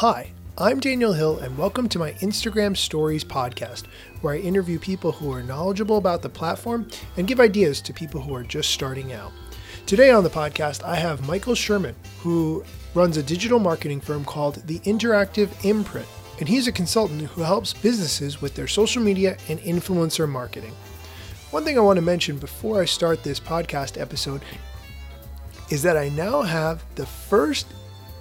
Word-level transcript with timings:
Hi, 0.00 0.32
I'm 0.56 0.80
Daniel 0.80 1.12
Hill, 1.12 1.40
and 1.40 1.58
welcome 1.58 1.86
to 1.90 1.98
my 1.98 2.12
Instagram 2.22 2.74
Stories 2.74 3.22
podcast, 3.22 3.84
where 4.22 4.32
I 4.32 4.38
interview 4.38 4.78
people 4.78 5.12
who 5.12 5.30
are 5.30 5.42
knowledgeable 5.42 5.98
about 5.98 6.22
the 6.22 6.28
platform 6.30 6.88
and 7.18 7.26
give 7.26 7.38
ideas 7.38 7.82
to 7.82 7.92
people 7.92 8.22
who 8.22 8.34
are 8.34 8.42
just 8.42 8.70
starting 8.70 9.12
out. 9.12 9.30
Today 9.84 10.10
on 10.10 10.24
the 10.24 10.30
podcast, 10.30 10.82
I 10.84 10.96
have 10.96 11.28
Michael 11.28 11.54
Sherman, 11.54 11.94
who 12.20 12.64
runs 12.94 13.18
a 13.18 13.22
digital 13.22 13.58
marketing 13.58 14.00
firm 14.00 14.24
called 14.24 14.66
The 14.66 14.78
Interactive 14.78 15.50
Imprint, 15.66 16.08
and 16.38 16.48
he's 16.48 16.66
a 16.66 16.72
consultant 16.72 17.20
who 17.20 17.42
helps 17.42 17.74
businesses 17.74 18.40
with 18.40 18.54
their 18.54 18.68
social 18.68 19.02
media 19.02 19.36
and 19.50 19.60
influencer 19.60 20.26
marketing. 20.26 20.72
One 21.50 21.62
thing 21.62 21.76
I 21.76 21.82
want 21.82 21.98
to 21.98 22.02
mention 22.02 22.38
before 22.38 22.80
I 22.80 22.86
start 22.86 23.22
this 23.22 23.38
podcast 23.38 24.00
episode 24.00 24.40
is 25.68 25.82
that 25.82 25.98
I 25.98 26.08
now 26.08 26.40
have 26.40 26.82
the 26.94 27.04
first 27.04 27.66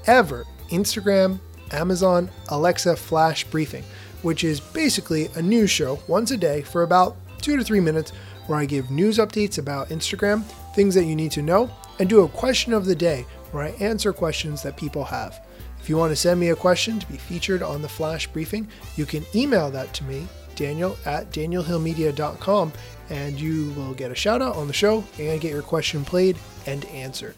ever 0.08 0.46
Instagram, 0.72 1.40
Amazon, 1.72 2.30
Alexa 2.50 2.96
flash 2.96 3.44
briefing, 3.46 3.84
which 4.22 4.44
is 4.44 4.60
basically 4.60 5.28
a 5.36 5.42
news 5.42 5.70
show 5.70 6.00
once 6.08 6.32
a 6.32 6.38
day 6.38 6.62
for 6.62 6.84
about 6.84 7.16
two 7.42 7.58
to 7.58 7.64
three 7.64 7.80
minutes 7.80 8.12
where 8.48 8.60
I 8.60 8.66
give 8.66 8.92
news 8.92 9.18
updates 9.18 9.58
about 9.58 9.90
Instagram, 9.90 10.44
things 10.74 10.96
that 10.96 11.06
you 11.06 11.16
need 11.16 11.32
to 11.32 11.42
know, 11.42 11.70
and 12.00 12.10
do 12.10 12.24
a 12.24 12.30
question 12.30 12.74
of 12.74 12.86
the 12.86 12.96
day 12.96 13.26
where 13.52 13.64
I 13.64 13.70
answer 13.80 14.14
questions 14.14 14.64
that 14.64 14.78
people 14.78 15.04
have. 15.04 15.46
If 15.80 15.90
you 15.90 15.98
want 15.98 16.12
to 16.12 16.16
send 16.16 16.40
me 16.40 16.50
a 16.50 16.56
question 16.56 17.00
to 17.00 17.08
be 17.08 17.18
featured 17.18 17.64
on 17.64 17.82
the 17.82 17.90
flash 17.90 18.28
briefing, 18.28 18.68
you 18.96 19.06
can 19.06 19.26
email 19.34 19.70
that 19.72 19.94
to 19.96 20.04
me, 20.04 20.28
Daniel 20.56 20.98
at 21.06 21.32
danielhillmedia.com, 21.32 22.74
and 23.10 23.40
you 23.40 23.72
will 23.72 23.94
get 23.94 24.12
a 24.12 24.16
shout 24.16 24.42
out 24.42 24.56
on 24.56 24.68
the 24.68 24.74
show 24.74 25.04
and 25.18 25.40
get 25.40 25.52
your 25.52 25.62
question 25.62 26.04
played 26.04 26.38
and 26.66 26.86
answered. 26.86 27.36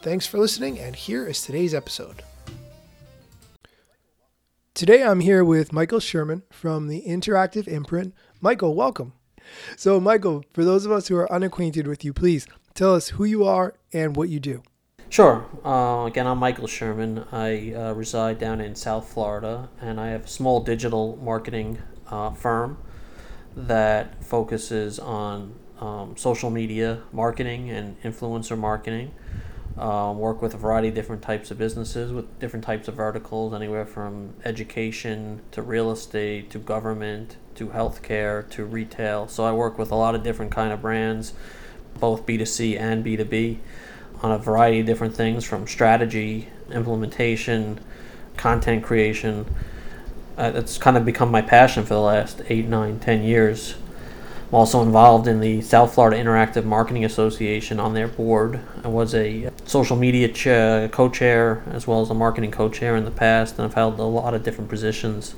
Thanks 0.00 0.26
for 0.26 0.38
listening, 0.38 0.78
and 0.78 0.96
here 0.96 1.26
is 1.26 1.42
today's 1.42 1.74
episode. 1.74 2.22
Today 4.78 5.02
I'm 5.02 5.18
here 5.18 5.42
with 5.42 5.72
Michael 5.72 5.98
Sherman 5.98 6.44
from 6.50 6.86
the 6.86 7.02
Interactive 7.04 7.66
Imprint. 7.66 8.14
Michael, 8.40 8.76
welcome. 8.76 9.12
So, 9.76 9.98
Michael, 9.98 10.44
for 10.52 10.64
those 10.64 10.86
of 10.86 10.92
us 10.92 11.08
who 11.08 11.16
are 11.16 11.32
unacquainted 11.32 11.88
with 11.88 12.04
you, 12.04 12.12
please 12.12 12.46
tell 12.74 12.94
us 12.94 13.08
who 13.08 13.24
you 13.24 13.44
are 13.44 13.74
and 13.92 14.14
what 14.14 14.28
you 14.28 14.38
do. 14.38 14.62
Sure. 15.08 15.44
Uh, 15.64 16.04
again, 16.06 16.28
I'm 16.28 16.38
Michael 16.38 16.68
Sherman. 16.68 17.24
I 17.32 17.74
uh, 17.74 17.92
reside 17.94 18.38
down 18.38 18.60
in 18.60 18.76
South 18.76 19.12
Florida, 19.12 19.68
and 19.80 19.98
I 19.98 20.10
have 20.10 20.26
a 20.26 20.28
small 20.28 20.60
digital 20.60 21.18
marketing 21.20 21.78
uh, 22.06 22.30
firm 22.30 22.78
that 23.56 24.22
focuses 24.22 25.00
on 25.00 25.58
um, 25.80 26.16
social 26.16 26.50
media 26.50 27.02
marketing 27.10 27.68
and 27.68 28.00
influencer 28.02 28.56
marketing 28.56 29.10
um, 29.78 30.18
work 30.18 30.42
with 30.42 30.54
a 30.54 30.56
variety 30.56 30.88
of 30.88 30.94
different 30.94 31.22
types 31.22 31.50
of 31.50 31.58
businesses 31.58 32.12
with 32.12 32.38
different 32.40 32.64
types 32.64 32.88
of 32.88 32.94
verticals, 32.94 33.54
anywhere 33.54 33.86
from 33.86 34.34
education 34.44 35.40
to 35.52 35.62
real 35.62 35.90
estate 35.90 36.50
to 36.50 36.58
government 36.58 37.36
to 37.54 37.68
healthcare 37.68 38.48
to 38.50 38.64
retail. 38.64 39.28
So 39.28 39.44
I 39.44 39.52
work 39.52 39.78
with 39.78 39.90
a 39.90 39.94
lot 39.94 40.14
of 40.14 40.22
different 40.22 40.52
kind 40.52 40.72
of 40.72 40.82
brands, 40.82 41.32
both 42.00 42.26
B2C 42.26 42.78
and 42.78 43.04
B2B, 43.04 43.58
on 44.22 44.32
a 44.32 44.38
variety 44.38 44.80
of 44.80 44.86
different 44.86 45.14
things 45.14 45.44
from 45.44 45.66
strategy, 45.66 46.48
implementation, 46.72 47.78
content 48.36 48.82
creation. 48.82 49.46
Uh, 50.36 50.52
it's 50.54 50.78
kind 50.78 50.96
of 50.96 51.04
become 51.04 51.30
my 51.30 51.42
passion 51.42 51.84
for 51.84 51.94
the 51.94 52.00
last 52.00 52.42
eight, 52.48 52.66
nine, 52.66 52.98
ten 52.98 53.22
years. 53.22 53.76
I'm 54.48 54.54
also 54.54 54.80
involved 54.80 55.28
in 55.28 55.40
the 55.40 55.60
South 55.60 55.92
Florida 55.92 56.16
Interactive 56.16 56.64
Marketing 56.64 57.04
Association 57.04 57.78
on 57.78 57.92
their 57.92 58.08
board. 58.08 58.60
I 58.82 58.88
was 58.88 59.14
a 59.14 59.50
social 59.66 59.94
media 59.94 60.28
cha- 60.28 60.88
co-chair 60.88 61.62
as 61.70 61.86
well 61.86 62.00
as 62.00 62.08
a 62.08 62.14
marketing 62.14 62.50
co-chair 62.50 62.96
in 62.96 63.04
the 63.04 63.10
past, 63.10 63.58
and 63.58 63.66
I've 63.66 63.74
held 63.74 63.98
a 63.98 64.04
lot 64.04 64.32
of 64.32 64.42
different 64.44 64.70
positions 64.70 65.34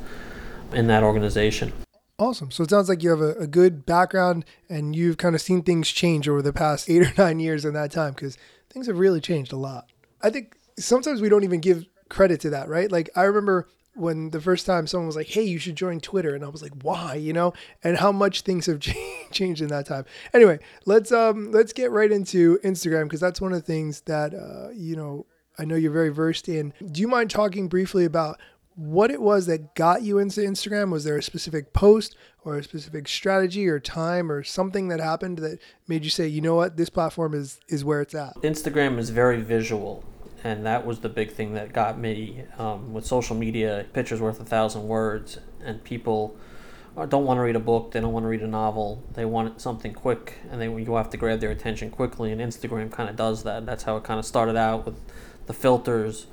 in 0.73 0.87
that 0.87 1.03
organization. 1.03 1.73
Awesome. 2.21 2.53
So 2.53 2.63
it 2.63 2.71
sounds 2.71 2.89
like 2.89 3.03
you 3.03 3.11
have 3.11 3.21
a, 3.21 3.33
a 3.33 3.47
good 3.49 3.85
background 3.85 4.45
and 4.69 4.95
you've 4.95 5.17
kind 5.17 5.35
of 5.35 5.41
seen 5.41 5.63
things 5.63 5.89
change 5.89 6.29
over 6.29 6.41
the 6.41 6.53
past 6.53 6.89
eight 6.89 7.03
or 7.03 7.13
nine 7.19 7.41
years 7.41 7.65
in 7.65 7.75
that 7.75 7.91
time 7.91 8.13
because 8.13 8.39
things 8.69 8.87
have 8.87 8.99
really 8.99 9.21
changed 9.21 9.53
a 9.53 9.57
lot. 9.57 9.89
I 10.23 10.31
think 10.31 10.57
sometimes 10.79 11.21
we 11.21 11.29
don't 11.29 11.43
even 11.45 11.61
give 11.61 11.87
credit 12.09 12.41
to 12.43 12.51
that, 12.51 12.69
right? 12.69 12.93
Like 12.93 13.11
I 13.17 13.23
remember 13.23 13.69
when 13.95 14.31
the 14.31 14.41
first 14.41 14.67
time 14.67 14.87
someone 14.87 15.07
was 15.07 15.17
like, 15.17 15.29
"Hey, 15.29 15.43
you 15.43 15.59
should 15.59 15.77
join 15.77 16.01
Twitter," 16.01 16.35
and 16.35 16.45
I 16.45 16.49
was 16.49 16.63
like, 16.63 16.73
"Why?" 16.83 17.15
You 17.15 17.33
know, 17.33 17.53
and 17.83 17.97
how 17.97 18.13
much 18.13 18.43
things 18.43 18.67
have 18.67 18.81
changed 19.33 19.63
in 19.63 19.69
that 19.69 19.87
time. 19.87 20.05
Anyway, 20.33 20.59
let's 20.87 21.13
um 21.13 21.51
let's 21.53 21.73
get 21.73 21.91
right 21.91 22.11
into 22.11 22.59
Instagram 22.65 23.05
because 23.05 23.21
that's 23.21 23.41
one 23.41 23.53
of 23.53 23.59
the 23.59 23.67
things 23.67 24.03
that 24.03 24.35
uh, 24.35 24.71
you 24.73 24.97
know 24.97 25.27
I 25.59 25.65
know 25.65 25.77
you're 25.77 25.93
very 25.93 26.11
versed 26.11 26.49
in. 26.49 26.73
Do 26.91 27.01
you 27.01 27.09
mind 27.09 27.31
talking 27.31 27.69
briefly 27.69 28.05
about 28.05 28.41
what 28.77 29.11
it 29.11 29.21
was 29.21 29.47
that 29.47 29.75
got 29.75 30.03
you 30.03 30.19
into 30.19 30.41
Instagram? 30.41 30.91
Was 30.91 31.05
there 31.05 31.19
a 31.19 31.23
specific 31.23 31.73
post 31.73 32.17
or 32.45 32.57
a 32.57 32.63
specific 32.63 33.09
strategy 33.09 33.69
or 33.69 33.79
time 33.79 34.33
or 34.33 34.43
something 34.43 34.89
that 34.89 35.01
happened 35.01 35.39
that 35.39 35.59
made 35.87 36.05
you 36.05 36.11
say, 36.11 36.27
"You 36.27 36.41
know 36.41 36.55
what, 36.55 36.77
this 36.77 36.89
platform 36.89 37.35
is 37.35 37.61
is 37.69 37.85
where 37.85 38.01
it's 38.01 38.15
at"? 38.15 38.37
Instagram 38.37 38.99
is 38.99 39.11
very 39.11 39.43
visual 39.43 40.05
and 40.43 40.65
that 40.67 40.87
was 40.87 41.01
the 41.01 41.09
big 41.09 41.33
thing 41.33 41.55
that 41.55 41.73
got 41.73 41.99
me 41.99 42.45
um, 42.59 42.93
with 42.93 43.07
social 43.07 43.37
media. 43.37 43.87
Pictures 43.93 44.21
worth 44.21 44.41
a 44.41 44.45
thousand 44.45 44.89
words, 44.89 45.39
and 45.63 45.83
people 45.85 46.37
don't 47.09 47.25
want 47.25 47.39
to 47.39 47.43
read 47.43 47.57
a 47.57 47.61
book. 47.61 47.93
They 47.93 48.01
don't 48.01 48.13
want 48.13 48.25
to 48.25 48.29
read 48.29 48.43
a 48.43 48.47
novel. 48.47 49.03
They 49.15 49.25
want 49.25 49.61
something 49.61 49.93
quick, 49.93 50.39
and 50.51 50.61
they 50.61 50.67
you 50.67 50.95
have 50.95 51.11
to 51.11 51.17
grab 51.17 51.41
their 51.41 51.51
attention 51.51 51.91
quickly. 51.91 52.33
And 52.33 52.41
Instagram 52.41 52.91
kind 52.91 53.09
of 53.09 53.17
does 53.17 53.43
that. 53.45 53.67
That's 53.67 53.85
how 53.85 53.97
it 53.97 54.05
kind 54.05 54.19
of 54.19 54.25
started 54.25 54.57
out 54.57 54.87
with 54.87 54.99
the 55.47 55.53
filters 55.53 56.27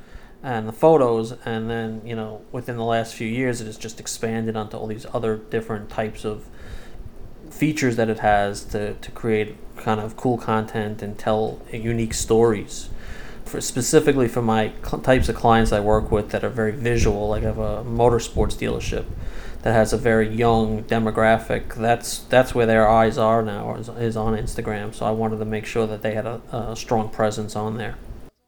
and 0.44 0.68
the 0.68 0.74
photos, 0.74 1.34
and 1.46 1.70
then 1.70 2.02
you 2.06 2.16
know 2.16 2.42
within 2.52 2.78
the 2.78 2.84
last 2.84 3.16
few 3.16 3.28
years, 3.28 3.60
it 3.60 3.66
has 3.66 3.78
just 3.78 4.00
expanded 4.00 4.56
onto 4.56 4.78
all 4.78 4.88
these 4.88 5.06
other 5.14 5.38
different 5.38 5.90
types 5.90 6.24
of 6.24 6.48
features 7.50 7.96
that 7.96 8.10
it 8.10 8.20
has 8.20 8.64
to, 8.66 8.94
to 8.96 9.12
create 9.12 9.56
kind 9.78 10.00
of 10.00 10.18
cool 10.18 10.38
content 10.38 11.02
and 11.02 11.18
tell 11.18 11.62
unique 11.72 12.14
stories 12.14 12.90
for 13.48 13.62
specifically 13.62 14.28
for 14.28 14.42
my 14.42 14.74
cl- 14.84 15.02
types 15.02 15.30
of 15.30 15.36
clients 15.36 15.72
I 15.72 15.80
work 15.80 16.12
with 16.12 16.30
that 16.32 16.44
are 16.44 16.50
very 16.50 16.72
visual, 16.72 17.30
like 17.30 17.44
I 17.44 17.48
have 17.48 17.58
a 17.58 17.84
motorsports 17.84 18.56
dealership 18.56 19.06
that 19.64 19.74
has 19.74 19.94
a 19.94 19.98
very 19.98 20.30
young 20.30 20.84
demographic. 20.84 21.76
That's 21.76 22.20
that's 22.20 22.54
where 22.54 22.66
their 22.66 22.88
eyes 22.88 23.18
are 23.18 23.42
now 23.42 23.76
is, 23.76 23.90
is 23.90 24.16
on 24.16 24.34
Instagram. 24.34 24.94
So 24.94 25.06
I 25.06 25.12
wanted 25.12 25.40
to 25.40 25.46
make 25.46 25.66
sure 25.66 25.88
that 25.88 26.02
they 26.02 26.14
had 26.14 26.26
a, 26.26 26.42
a 26.52 26.76
strong 26.76 27.10
presence 27.10 27.56
on 27.56 27.78
there. 27.78 27.96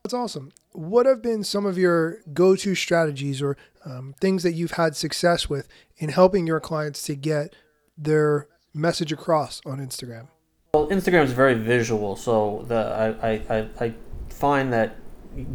That's 0.03 0.13
awesome. 0.13 0.51
What 0.71 1.05
have 1.05 1.21
been 1.21 1.43
some 1.43 1.65
of 1.65 1.77
your 1.77 2.19
go-to 2.33 2.73
strategies 2.75 3.41
or 3.41 3.57
um, 3.85 4.15
things 4.21 4.43
that 4.43 4.53
you've 4.53 4.71
had 4.71 4.95
success 4.95 5.49
with 5.49 5.67
in 5.97 6.09
helping 6.09 6.47
your 6.47 6.59
clients 6.59 7.03
to 7.03 7.15
get 7.15 7.55
their 7.97 8.47
message 8.73 9.11
across 9.11 9.61
on 9.65 9.79
Instagram? 9.79 10.27
Well, 10.73 10.87
Instagram 10.87 11.23
is 11.23 11.33
very 11.33 11.55
visual, 11.55 12.15
so 12.15 12.63
the 12.67 12.75
I, 13.21 13.31
I, 13.31 13.41
I, 13.49 13.67
I 13.85 13.93
find 14.29 14.71
that 14.73 14.95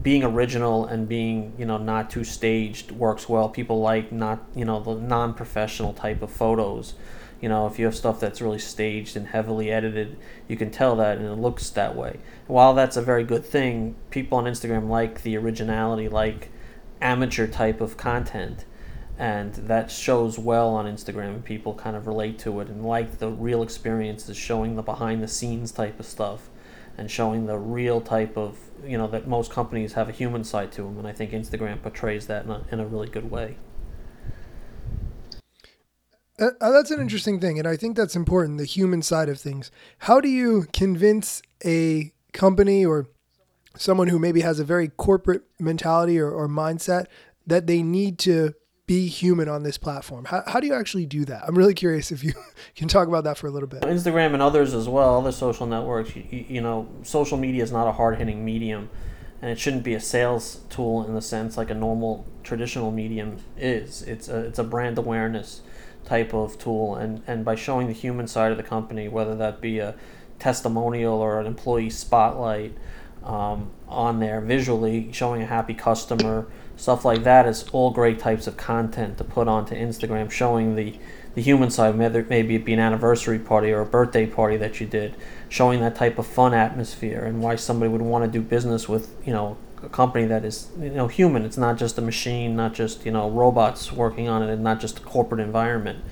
being 0.02 0.22
original 0.22 0.86
and 0.86 1.08
being 1.08 1.52
you 1.58 1.66
know 1.66 1.78
not 1.78 2.10
too 2.10 2.24
staged 2.24 2.92
works 2.92 3.28
well. 3.28 3.48
People 3.48 3.80
like 3.80 4.12
not 4.12 4.44
you 4.54 4.64
know 4.64 4.80
the 4.80 4.94
non-professional 4.94 5.92
type 5.92 6.22
of 6.22 6.30
photos. 6.30 6.94
You 7.40 7.48
know, 7.50 7.66
if 7.66 7.78
you 7.78 7.84
have 7.84 7.94
stuff 7.94 8.20
that's 8.20 8.40
really 8.40 8.58
staged 8.58 9.16
and 9.16 9.26
heavily 9.26 9.70
edited, 9.70 10.16
you 10.48 10.56
can 10.56 10.70
tell 10.70 10.96
that 10.96 11.18
and 11.18 11.26
it 11.26 11.34
looks 11.34 11.68
that 11.70 11.94
way. 11.94 12.20
While 12.46 12.72
that's 12.72 12.96
a 12.96 13.02
very 13.02 13.24
good 13.24 13.44
thing, 13.44 13.96
people 14.08 14.38
on 14.38 14.44
Instagram 14.44 14.88
like 14.88 15.22
the 15.22 15.36
originality, 15.36 16.08
like 16.08 16.50
amateur 17.02 17.46
type 17.46 17.82
of 17.82 17.98
content. 17.98 18.64
And 19.18 19.52
that 19.54 19.90
shows 19.90 20.38
well 20.38 20.70
on 20.70 20.86
Instagram, 20.86 21.44
people 21.44 21.74
kind 21.74 21.96
of 21.96 22.06
relate 22.06 22.38
to 22.40 22.60
it 22.60 22.68
and 22.68 22.84
like 22.84 23.18
the 23.18 23.28
real 23.28 23.62
experiences, 23.62 24.38
showing 24.38 24.76
the 24.76 24.82
behind 24.82 25.22
the 25.22 25.28
scenes 25.28 25.70
type 25.70 26.00
of 26.00 26.06
stuff 26.06 26.48
and 26.96 27.10
showing 27.10 27.46
the 27.46 27.58
real 27.58 28.00
type 28.00 28.36
of 28.36 28.58
you 28.86 28.98
know 28.98 29.06
that 29.08 29.26
most 29.26 29.50
companies 29.50 29.94
have 29.94 30.08
a 30.08 30.12
human 30.12 30.44
side 30.44 30.70
to 30.72 30.82
them 30.82 30.98
and 30.98 31.06
i 31.06 31.12
think 31.12 31.32
instagram 31.32 31.80
portrays 31.80 32.26
that 32.26 32.44
in 32.44 32.50
a, 32.50 32.64
in 32.70 32.80
a 32.80 32.86
really 32.86 33.08
good 33.08 33.30
way. 33.30 33.56
Uh, 36.40 36.48
uh, 36.60 36.72
that's 36.72 36.90
an 36.90 37.00
interesting 37.00 37.40
thing 37.40 37.58
and 37.58 37.68
i 37.68 37.76
think 37.76 37.96
that's 37.96 38.16
important 38.16 38.58
the 38.58 38.64
human 38.64 39.02
side 39.02 39.28
of 39.28 39.38
things. 39.38 39.70
How 39.98 40.20
do 40.20 40.28
you 40.28 40.66
convince 40.72 41.42
a 41.64 42.12
company 42.32 42.84
or 42.84 43.06
someone 43.76 44.08
who 44.08 44.18
maybe 44.18 44.40
has 44.42 44.60
a 44.60 44.64
very 44.64 44.88
corporate 44.88 45.42
mentality 45.58 46.18
or, 46.18 46.30
or 46.30 46.48
mindset 46.48 47.06
that 47.46 47.66
they 47.66 47.82
need 47.82 48.18
to 48.20 48.54
be 48.86 49.06
human 49.08 49.48
on 49.48 49.62
this 49.62 49.78
platform? 49.78 50.26
How, 50.26 50.42
how 50.46 50.60
do 50.60 50.66
you 50.66 50.74
actually 50.74 51.06
do 51.06 51.24
that? 51.24 51.44
I'm 51.46 51.56
really 51.56 51.74
curious 51.74 52.12
if 52.12 52.22
you 52.22 52.32
can 52.76 52.88
talk 52.88 53.08
about 53.08 53.24
that 53.24 53.38
for 53.38 53.46
a 53.46 53.50
little 53.50 53.68
bit. 53.68 53.82
Instagram 53.82 54.34
and 54.34 54.42
others 54.42 54.74
as 54.74 54.88
well, 54.88 55.18
other 55.18 55.32
social 55.32 55.66
networks, 55.66 56.14
you, 56.14 56.24
you 56.30 56.60
know, 56.60 56.88
social 57.02 57.38
media 57.38 57.62
is 57.62 57.72
not 57.72 57.86
a 57.86 57.92
hard 57.92 58.18
hitting 58.18 58.44
medium 58.44 58.90
and 59.40 59.50
it 59.50 59.58
shouldn't 59.58 59.82
be 59.82 59.94
a 59.94 60.00
sales 60.00 60.60
tool 60.70 61.06
in 61.06 61.14
the 61.14 61.22
sense 61.22 61.56
like 61.56 61.70
a 61.70 61.74
normal 61.74 62.26
traditional 62.42 62.90
medium 62.90 63.38
is. 63.56 64.02
It's 64.02 64.28
a, 64.28 64.40
it's 64.40 64.58
a 64.58 64.64
brand 64.64 64.98
awareness 64.98 65.62
type 66.04 66.34
of 66.34 66.58
tool 66.58 66.96
and, 66.96 67.22
and 67.26 67.44
by 67.44 67.54
showing 67.54 67.86
the 67.86 67.92
human 67.94 68.26
side 68.26 68.50
of 68.50 68.58
the 68.58 68.62
company, 68.62 69.08
whether 69.08 69.34
that 69.34 69.60
be 69.60 69.78
a 69.78 69.94
testimonial 70.38 71.14
or 71.14 71.40
an 71.40 71.46
employee 71.46 71.90
spotlight 71.90 72.76
um, 73.22 73.70
on 73.88 74.20
there 74.20 74.40
visually, 74.40 75.10
showing 75.12 75.42
a 75.42 75.46
happy 75.46 75.74
customer, 75.74 76.46
stuff 76.76 77.04
like 77.04 77.24
that 77.24 77.46
is 77.46 77.64
all 77.72 77.90
great 77.90 78.18
types 78.18 78.46
of 78.46 78.56
content 78.56 79.18
to 79.18 79.24
put 79.24 79.48
onto 79.48 79.74
Instagram, 79.74 80.30
showing 80.30 80.76
the 80.76 80.98
the 81.34 81.42
human 81.42 81.68
side, 81.68 81.98
whether 81.98 82.24
maybe 82.28 82.54
it 82.54 82.64
be 82.64 82.72
an 82.72 82.78
anniversary 82.78 83.40
party 83.40 83.72
or 83.72 83.80
a 83.80 83.86
birthday 83.86 84.24
party 84.24 84.56
that 84.56 84.80
you 84.80 84.86
did, 84.86 85.16
showing 85.48 85.80
that 85.80 85.96
type 85.96 86.16
of 86.18 86.26
fun 86.26 86.54
atmosphere 86.54 87.24
and 87.24 87.42
why 87.42 87.56
somebody 87.56 87.90
would 87.90 88.02
want 88.02 88.24
to 88.24 88.30
do 88.30 88.40
business 88.40 88.88
with 88.88 89.12
you 89.26 89.32
know 89.32 89.56
a 89.82 89.88
company 89.88 90.26
that 90.26 90.44
is 90.44 90.68
you 90.78 90.90
know 90.90 91.08
human. 91.08 91.44
It's 91.44 91.58
not 91.58 91.76
just 91.76 91.98
a 91.98 92.02
machine, 92.02 92.56
not 92.56 92.74
just 92.74 93.04
you 93.04 93.12
know 93.12 93.30
robots 93.30 93.92
working 93.92 94.28
on 94.28 94.42
it, 94.42 94.50
and 94.50 94.62
not 94.62 94.80
just 94.80 94.98
a 94.98 95.02
corporate 95.02 95.40
environment, 95.40 96.04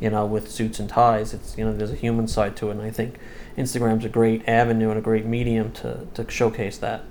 you 0.00 0.10
know, 0.10 0.26
with 0.26 0.50
suits 0.50 0.78
and 0.78 0.88
ties. 0.88 1.32
It's 1.32 1.56
you 1.56 1.64
know 1.64 1.74
there's 1.74 1.92
a 1.92 1.96
human 1.96 2.28
side 2.28 2.56
to 2.56 2.68
it, 2.68 2.72
and 2.72 2.82
I 2.82 2.90
think 2.90 3.18
Instagram's 3.56 4.04
a 4.04 4.10
great 4.10 4.46
avenue 4.46 4.90
and 4.90 4.98
a 4.98 5.02
great 5.02 5.24
medium 5.24 5.72
to 5.72 6.06
to 6.14 6.30
showcase 6.30 6.78
that. 6.78 7.04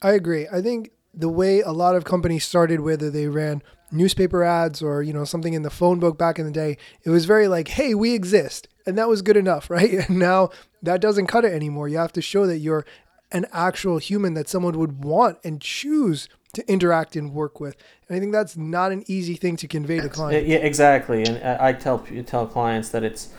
I 0.00 0.12
agree. 0.12 0.46
I 0.48 0.60
think 0.60 0.90
the 1.16 1.28
way 1.28 1.60
a 1.60 1.72
lot 1.72 1.96
of 1.96 2.04
companies 2.04 2.44
started, 2.44 2.80
whether 2.80 3.10
they 3.10 3.28
ran 3.28 3.62
newspaper 3.92 4.42
ads 4.42 4.82
or 4.82 5.02
you 5.02 5.12
know 5.12 5.24
something 5.24 5.54
in 5.54 5.62
the 5.62 5.70
phone 5.70 6.00
book 6.00 6.18
back 6.18 6.38
in 6.38 6.44
the 6.44 6.52
day, 6.52 6.76
it 7.04 7.10
was 7.10 7.24
very 7.24 7.48
like, 7.48 7.68
"Hey, 7.68 7.94
we 7.94 8.12
exist," 8.14 8.68
and 8.86 8.98
that 8.98 9.08
was 9.08 9.22
good 9.22 9.36
enough, 9.36 9.70
right? 9.70 9.92
And 9.92 10.18
now 10.18 10.50
that 10.82 11.00
doesn't 11.00 11.26
cut 11.26 11.44
it 11.44 11.52
anymore. 11.52 11.88
You 11.88 11.98
have 11.98 12.12
to 12.12 12.22
show 12.22 12.46
that 12.46 12.58
you're 12.58 12.84
an 13.32 13.46
actual 13.52 13.98
human 13.98 14.34
that 14.34 14.48
someone 14.48 14.78
would 14.78 15.04
want 15.04 15.38
and 15.44 15.60
choose 15.60 16.28
to 16.54 16.70
interact 16.70 17.16
and 17.16 17.32
work 17.32 17.58
with. 17.60 17.76
And 18.08 18.16
I 18.16 18.20
think 18.20 18.32
that's 18.32 18.56
not 18.56 18.92
an 18.92 19.04
easy 19.08 19.34
thing 19.34 19.56
to 19.56 19.68
convey 19.68 20.00
to 20.00 20.08
clients. 20.08 20.48
Yeah, 20.48 20.58
exactly. 20.58 21.24
And 21.24 21.42
uh, 21.42 21.58
I 21.60 21.72
tell 21.72 21.98
tell 22.26 22.46
clients 22.46 22.90
that 22.90 23.02
it's, 23.02 23.30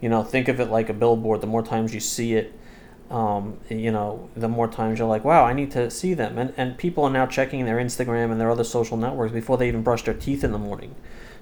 you 0.00 0.08
know, 0.08 0.22
think 0.22 0.48
of 0.48 0.58
it 0.58 0.70
like 0.70 0.88
a 0.88 0.94
billboard. 0.94 1.40
The 1.40 1.46
more 1.46 1.62
times 1.62 1.92
you 1.92 2.00
see 2.00 2.34
it, 2.34 2.58
um, 3.12 3.58
you 3.68 3.92
know, 3.92 4.30
the 4.34 4.48
more 4.48 4.66
times 4.66 4.98
you're 4.98 5.06
like, 5.06 5.22
wow, 5.22 5.44
I 5.44 5.52
need 5.52 5.70
to 5.72 5.90
see 5.90 6.14
them. 6.14 6.38
And 6.38 6.54
and 6.56 6.78
people 6.78 7.04
are 7.04 7.10
now 7.10 7.26
checking 7.26 7.66
their 7.66 7.76
Instagram 7.76 8.32
and 8.32 8.40
their 8.40 8.50
other 8.50 8.64
social 8.64 8.96
networks 8.96 9.32
before 9.32 9.58
they 9.58 9.68
even 9.68 9.82
brush 9.82 10.02
their 10.04 10.14
teeth 10.14 10.42
in 10.42 10.52
the 10.52 10.58
morning. 10.58 10.94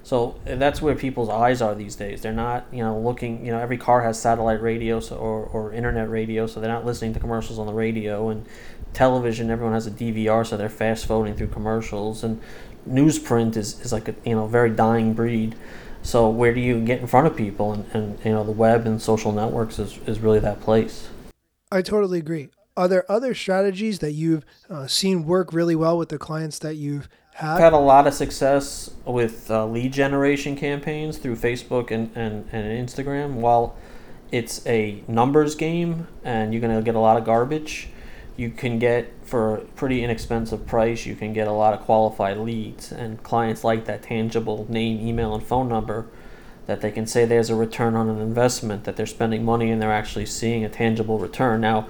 So 0.03 0.35
that's 0.43 0.81
where 0.81 0.95
people's 0.95 1.29
eyes 1.29 1.61
are 1.61 1.73
these 1.73 1.95
days. 1.95 2.21
They're 2.21 2.33
not, 2.33 2.65
you 2.73 2.83
know, 2.83 2.99
looking. 2.99 3.45
You 3.45 3.53
know, 3.53 3.59
every 3.59 3.77
car 3.77 4.01
has 4.01 4.19
satellite 4.19 4.61
radio 4.61 4.99
so, 4.99 5.15
or 5.15 5.45
or 5.45 5.71
internet 5.71 6.09
radio, 6.09 6.45
so 6.45 6.59
they're 6.59 6.71
not 6.71 6.85
listening 6.85 7.13
to 7.13 7.19
commercials 7.19 7.57
on 7.57 7.67
the 7.67 7.73
radio. 7.73 8.27
And 8.29 8.45
television, 8.91 9.49
everyone 9.49 9.73
has 9.73 9.87
a 9.87 9.91
DVR, 9.91 10.45
so 10.45 10.57
they're 10.57 10.69
fast 10.69 11.05
forwarding 11.05 11.35
through 11.35 11.47
commercials. 11.47 12.23
And 12.23 12.41
newsprint 12.89 13.55
is, 13.55 13.79
is 13.79 13.93
like 13.93 14.09
a 14.09 14.15
you 14.25 14.35
know 14.35 14.45
very 14.45 14.71
dying 14.71 15.13
breed. 15.13 15.55
So 16.03 16.27
where 16.29 16.53
do 16.53 16.59
you 16.59 16.83
get 16.83 16.99
in 16.99 17.07
front 17.07 17.27
of 17.27 17.37
people? 17.37 17.71
And, 17.71 17.85
and 17.93 18.25
you 18.25 18.31
know 18.31 18.43
the 18.43 18.51
web 18.51 18.85
and 18.85 19.01
social 19.01 19.31
networks 19.31 19.79
is, 19.79 19.99
is 20.05 20.19
really 20.19 20.39
that 20.39 20.59
place. 20.59 21.07
I 21.71 21.81
totally 21.81 22.19
agree. 22.19 22.49
Are 22.75 22.87
there 22.87 23.09
other 23.09 23.33
strategies 23.33 23.99
that 23.99 24.11
you've 24.11 24.45
uh, 24.69 24.87
seen 24.87 25.25
work 25.25 25.53
really 25.53 25.75
well 25.75 25.97
with 25.97 26.09
the 26.09 26.17
clients 26.17 26.59
that 26.59 26.75
you've 26.75 27.07
had? 27.33 27.55
I've 27.55 27.59
had 27.59 27.73
a 27.73 27.77
lot 27.77 28.07
of 28.07 28.13
success 28.13 28.91
with 29.05 29.49
uh, 29.49 29.65
lead 29.65 29.93
generation 29.93 30.55
campaigns 30.55 31.17
through 31.17 31.35
Facebook 31.35 31.91
and, 31.91 32.11
and, 32.15 32.47
and 32.51 32.89
Instagram. 32.89 33.35
While 33.35 33.75
it's 34.31 34.65
a 34.67 35.03
numbers 35.07 35.55
game 35.55 36.07
and 36.23 36.53
you're 36.53 36.61
going 36.61 36.75
to 36.75 36.81
get 36.81 36.95
a 36.95 36.99
lot 36.99 37.17
of 37.17 37.25
garbage, 37.25 37.89
you 38.37 38.49
can 38.49 38.79
get 38.79 39.11
for 39.23 39.55
a 39.55 39.61
pretty 39.61 40.03
inexpensive 40.03 40.65
price, 40.65 41.05
you 41.05 41.15
can 41.15 41.31
get 41.31 41.47
a 41.47 41.51
lot 41.51 41.73
of 41.73 41.81
qualified 41.81 42.37
leads. 42.37 42.91
And 42.91 43.21
clients 43.23 43.63
like 43.63 43.85
that 43.85 44.03
tangible 44.03 44.65
name, 44.69 45.05
email, 45.05 45.35
and 45.35 45.43
phone 45.43 45.69
number 45.69 46.07
that 46.71 46.79
they 46.79 46.89
can 46.89 47.05
say 47.05 47.25
there's 47.25 47.49
a 47.49 47.55
return 47.55 47.95
on 47.95 48.09
an 48.09 48.21
investment, 48.21 48.85
that 48.85 48.95
they're 48.95 49.05
spending 49.05 49.43
money 49.43 49.69
and 49.69 49.81
they're 49.81 49.91
actually 49.91 50.25
seeing 50.25 50.63
a 50.63 50.69
tangible 50.69 51.19
return. 51.19 51.59
Now, 51.59 51.89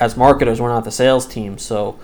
as 0.00 0.16
marketers, 0.16 0.62
we're 0.62 0.70
not 0.70 0.84
the 0.84 0.90
sales 0.90 1.26
team, 1.26 1.58
so 1.58 2.00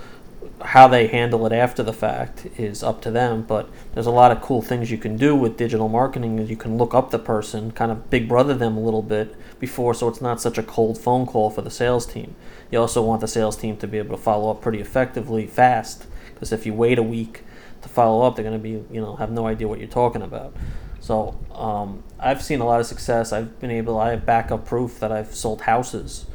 how 0.61 0.87
they 0.87 1.07
handle 1.07 1.47
it 1.47 1.53
after 1.53 1.83
the 1.83 1.95
fact 1.95 2.47
is 2.59 2.83
up 2.83 3.01
to 3.01 3.11
them. 3.11 3.41
But 3.41 3.71
there's 3.95 4.05
a 4.05 4.11
lot 4.11 4.33
of 4.33 4.43
cool 4.43 4.61
things 4.61 4.91
you 4.91 4.99
can 4.99 5.17
do 5.17 5.35
with 5.35 5.57
digital 5.57 5.89
marketing. 5.89 6.39
Is 6.39 6.51
you 6.51 6.59
can 6.59 6.77
look 6.77 6.93
up 6.93 7.11
the 7.11 7.19
person, 7.19 7.71
kind 7.71 7.91
of 7.91 8.11
big 8.11 8.29
brother 8.29 8.53
them 8.53 8.77
a 8.77 8.81
little 8.81 9.01
bit 9.01 9.35
before, 9.59 9.95
so 9.95 10.09
it's 10.09 10.21
not 10.21 10.43
such 10.43 10.59
a 10.59 10.63
cold 10.63 10.99
phone 10.99 11.25
call 11.25 11.49
for 11.49 11.63
the 11.63 11.71
sales 11.71 12.05
team. 12.05 12.37
You 12.71 12.81
also 12.81 13.01
want 13.01 13.23
the 13.23 13.29
sales 13.29 13.57
team 13.57 13.79
to 13.79 13.87
be 13.87 13.97
able 13.97 14.15
to 14.15 14.23
follow 14.23 14.51
up 14.51 14.61
pretty 14.61 14.81
effectively, 14.81 15.47
fast. 15.47 16.05
Because 16.35 16.53
if 16.53 16.67
you 16.67 16.75
wait 16.75 16.99
a 16.99 17.03
week 17.03 17.45
to 17.81 17.89
follow 17.89 18.27
up, 18.27 18.37
they're 18.37 18.45
going 18.45 18.59
to 18.59 18.63
be, 18.63 18.85
you 18.95 19.01
know, 19.01 19.17
have 19.17 19.31
no 19.31 19.47
idea 19.47 19.67
what 19.67 19.79
you're 19.79 19.89
talking 19.89 20.21
about. 20.21 20.55
So 21.03 21.37
um, 21.53 22.05
I've 22.21 22.41
seen 22.41 22.61
a 22.61 22.65
lot 22.65 22.81
of 22.81 22.87
success. 22.87 23.33
I've 23.33 23.59
been 23.59 23.73
able. 23.73 23.99
I 23.99 24.11
have 24.11 24.25
backup 24.25 24.65
proof 24.65 25.01
that 25.01 25.11
I've 25.11 25.35
sold 25.35 25.63
houses 25.63 26.27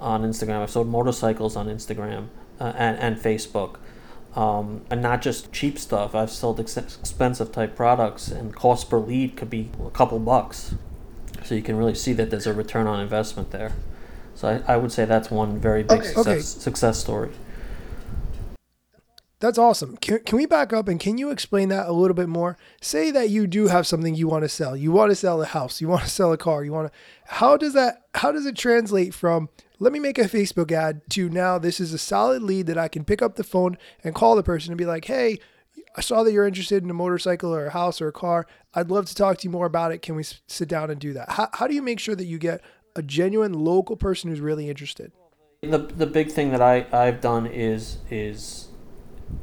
on 0.00 0.22
Instagram. 0.22 0.62
I've 0.62 0.70
sold 0.70 0.88
motorcycles 0.88 1.54
on 1.54 1.66
Instagram 1.66 2.28
uh, 2.58 2.72
and, 2.76 2.98
and 2.98 3.16
Facebook. 3.18 3.76
Um, 4.34 4.86
and 4.90 5.02
not 5.02 5.20
just 5.20 5.52
cheap 5.52 5.78
stuff. 5.78 6.14
I've 6.14 6.30
sold 6.30 6.58
ex- 6.60 6.78
expensive 6.78 7.52
type 7.52 7.76
products, 7.76 8.28
and 8.28 8.56
cost 8.56 8.88
per 8.88 8.98
lead 8.98 9.36
could 9.36 9.50
be 9.50 9.70
a 9.84 9.90
couple 9.90 10.18
bucks. 10.18 10.74
So 11.44 11.54
you 11.54 11.62
can 11.62 11.76
really 11.76 11.94
see 11.94 12.14
that 12.14 12.30
there's 12.30 12.46
a 12.46 12.54
return 12.54 12.86
on 12.86 13.00
investment 13.00 13.50
there. 13.50 13.72
So 14.34 14.48
I, 14.66 14.74
I 14.74 14.76
would 14.78 14.92
say 14.92 15.04
that's 15.04 15.30
one 15.30 15.58
very 15.58 15.82
big 15.82 16.00
Okay, 16.00 16.06
success, 16.06 16.26
okay. 16.26 16.40
success 16.40 16.98
story. 16.98 17.30
That's 19.38 19.58
awesome. 19.58 19.98
Can, 19.98 20.20
can 20.20 20.38
we 20.38 20.46
back 20.46 20.72
up 20.72 20.88
and 20.88 20.98
can 20.98 21.18
you 21.18 21.30
explain 21.30 21.68
that 21.68 21.88
a 21.88 21.92
little 21.92 22.14
bit 22.14 22.28
more? 22.28 22.56
Say 22.80 23.10
that 23.10 23.28
you 23.28 23.46
do 23.46 23.66
have 23.66 23.86
something 23.86 24.14
you 24.14 24.28
want 24.28 24.44
to 24.44 24.48
sell. 24.48 24.74
You 24.74 24.92
want 24.92 25.10
to 25.10 25.14
sell 25.14 25.42
a 25.42 25.46
house. 25.46 25.80
You 25.80 25.88
want 25.88 26.04
to 26.04 26.10
sell 26.10 26.32
a 26.32 26.38
car. 26.38 26.64
You 26.64 26.72
want 26.72 26.90
to. 26.90 26.98
How 27.26 27.56
does 27.56 27.74
that? 27.74 28.02
How 28.14 28.32
does 28.32 28.46
it 28.46 28.56
translate 28.56 29.12
from 29.12 29.50
let 29.78 29.92
me 29.92 29.98
make 29.98 30.18
a 30.18 30.22
Facebook 30.22 30.72
ad 30.72 31.02
to 31.10 31.28
now 31.28 31.58
this 31.58 31.80
is 31.80 31.92
a 31.92 31.98
solid 31.98 32.42
lead 32.42 32.66
that 32.66 32.78
I 32.78 32.88
can 32.88 33.04
pick 33.04 33.20
up 33.20 33.36
the 33.36 33.44
phone 33.44 33.76
and 34.02 34.14
call 34.14 34.36
the 34.36 34.42
person 34.42 34.72
and 34.72 34.78
be 34.78 34.86
like, 34.86 35.04
hey, 35.04 35.38
I 35.96 36.00
saw 36.00 36.22
that 36.22 36.32
you're 36.32 36.46
interested 36.46 36.82
in 36.82 36.90
a 36.90 36.94
motorcycle 36.94 37.54
or 37.54 37.66
a 37.66 37.70
house 37.70 38.00
or 38.00 38.08
a 38.08 38.12
car. 38.12 38.46
I'd 38.74 38.90
love 38.90 39.06
to 39.06 39.14
talk 39.14 39.38
to 39.38 39.44
you 39.44 39.50
more 39.50 39.66
about 39.66 39.92
it. 39.92 40.02
Can 40.02 40.16
we 40.16 40.24
sit 40.24 40.68
down 40.68 40.90
and 40.90 41.00
do 41.00 41.12
that? 41.12 41.30
How, 41.30 41.48
how 41.52 41.66
do 41.66 41.74
you 41.74 41.82
make 41.82 42.00
sure 42.00 42.14
that 42.14 42.24
you 42.24 42.38
get 42.38 42.62
a 42.94 43.02
genuine 43.02 43.52
local 43.52 43.96
person 43.96 44.30
who's 44.30 44.40
really 44.40 44.70
interested? 44.70 45.12
The 45.62 45.78
the 45.78 46.06
big 46.06 46.30
thing 46.30 46.50
that 46.50 46.62
I 46.62 46.86
I've 46.92 47.20
done 47.20 47.46
is 47.46 47.98
is 48.10 48.68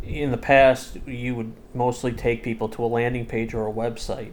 in 0.01 0.31
the 0.31 0.38
past 0.38 0.97
you 1.06 1.35
would 1.35 1.53
mostly 1.74 2.12
take 2.12 2.44
people 2.44 2.69
to 2.69 2.83
a 2.83 2.88
landing 2.88 3.25
page 3.25 3.53
or 3.53 3.68
a 3.68 3.71
website. 3.71 4.31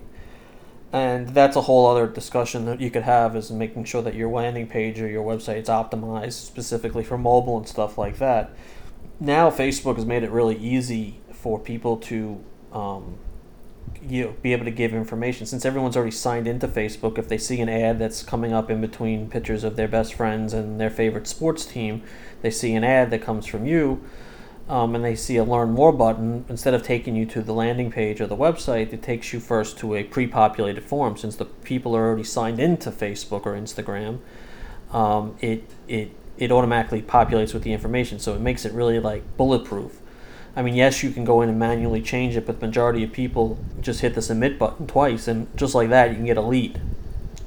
And 0.93 1.29
that's 1.29 1.57
a 1.57 1.63
whole 1.63 1.87
other 1.87 2.09
discussion 2.09 2.65
that 2.67 2.81
you 2.81 2.91
could 2.91 3.05
have 3.05 3.37
is 3.37 3.51
making 3.51 3.85
sure 3.85 4.03
that 4.03 4.15
your 4.15 4.29
landing 4.29 4.67
page 4.67 5.01
or 5.01 5.09
your 5.09 5.25
website 5.25 5.63
is 5.63 5.69
optimized 5.69 6.33
specifically 6.33 7.05
for 7.05 7.17
mobile 7.17 7.57
and 7.57 7.69
stuff 7.69 7.97
like 7.97 8.19
that. 8.19 8.51
Now 9.21 9.51
Facebook 9.51 9.97
has 9.97 10.05
made 10.05 10.25
it 10.25 10.31
really 10.31 10.57
easy 10.57 11.21
for 11.33 11.59
people 11.59 11.97
to 11.99 12.45
um, 12.73 13.19
you 14.03 14.25
know, 14.25 14.35
be 14.43 14.53
able 14.53 14.65
to 14.65 14.71
give 14.71 14.95
information 14.95 15.47
since 15.47 15.65
everyone's 15.65 15.97
already 15.97 16.11
signed 16.11 16.47
into 16.47 16.67
Facebook. 16.67 17.19
If 17.19 17.29
they 17.29 17.39
see 17.39 17.61
an 17.61 17.69
ad 17.69 17.99
that's 17.99 18.23
coming 18.23 18.53
up 18.53 18.71
in 18.71 18.81
between 18.81 19.29
pictures 19.29 19.65
of 19.65 19.77
their 19.77 19.89
best 19.89 20.15
friends 20.15 20.53
and 20.53 20.81
their 20.81 20.91
favorite 20.91 21.27
sports 21.27 21.67
team, 21.67 22.03
they 22.43 22.51
see 22.51 22.75
an 22.75 22.85
ad 22.85 23.11
that 23.11 23.23
comes 23.23 23.47
from 23.47 23.67
you, 23.67 24.03
um, 24.71 24.95
and 24.95 25.05
they 25.05 25.17
see 25.17 25.37
a 25.37 25.43
learn 25.43 25.73
more 25.73 25.91
button. 25.91 26.45
Instead 26.49 26.75
of 26.75 26.85
taking 26.85 27.17
you 27.17 27.27
to 27.27 27.43
the 27.43 27.53
landing 27.53 27.91
page 27.91 28.21
or 28.21 28.29
the 28.29 28.37
website, 28.37 28.93
it 28.93 29.03
takes 29.03 29.33
you 29.33 29.41
first 29.41 29.77
to 29.79 29.97
a 29.97 30.05
pre-populated 30.05 30.85
form. 30.85 31.17
Since 31.17 31.37
the 31.37 31.45
people 31.45 31.97
are 31.97 32.07
already 32.07 32.23
signed 32.23 32.61
into 32.61 32.93
Facebook 32.93 33.47
or 33.47 33.55
Instagram, 33.55 34.21
um, 34.93 35.37
it 35.41 35.69
it 35.89 36.13
it 36.39 36.53
automatically 36.53 37.03
populates 37.03 37.53
with 37.53 37.65
the 37.65 37.73
information. 37.73 38.21
So 38.21 38.33
it 38.35 38.41
makes 38.41 38.65
it 38.65 38.73
really 38.73 39.01
like 39.01 39.37
bulletproof. 39.37 40.01
I 40.55 40.63
mean, 40.63 40.75
yes, 40.75 41.03
you 41.03 41.11
can 41.11 41.25
go 41.25 41.43
in 41.43 41.49
and 41.49 41.59
manually 41.59 42.01
change 42.01 42.37
it, 42.37 42.47
but 42.47 42.61
the 42.61 42.67
majority 42.67 43.03
of 43.03 43.13
people 43.13 43.59
just 43.81 44.01
hit 44.01 44.15
the 44.15 44.23
submit 44.23 44.57
button 44.57 44.87
twice, 44.87 45.27
and 45.27 45.49
just 45.57 45.75
like 45.75 45.89
that, 45.89 46.11
you 46.11 46.17
can 46.17 46.27
get 46.27 46.37
a 46.37 46.43
lead. 46.43 46.81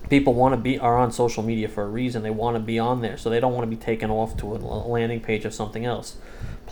People 0.10 0.34
want 0.34 0.54
to 0.54 0.58
be 0.58 0.78
are 0.78 0.98
on 0.98 1.12
social 1.14 1.42
media 1.42 1.70
for 1.70 1.84
a 1.84 1.88
reason. 1.88 2.22
They 2.22 2.30
want 2.30 2.58
to 2.58 2.60
be 2.60 2.80
on 2.80 3.02
there, 3.02 3.18
so 3.18 3.30
they 3.30 3.40
don't 3.40 3.54
want 3.54 3.64
to 3.64 3.70
be 3.70 3.82
taken 3.82 4.12
off 4.12 4.36
to 4.38 4.56
a 4.56 4.58
landing 4.58 5.22
page 5.22 5.46
of 5.46 5.54
something 5.54 5.86
else. 5.86 6.18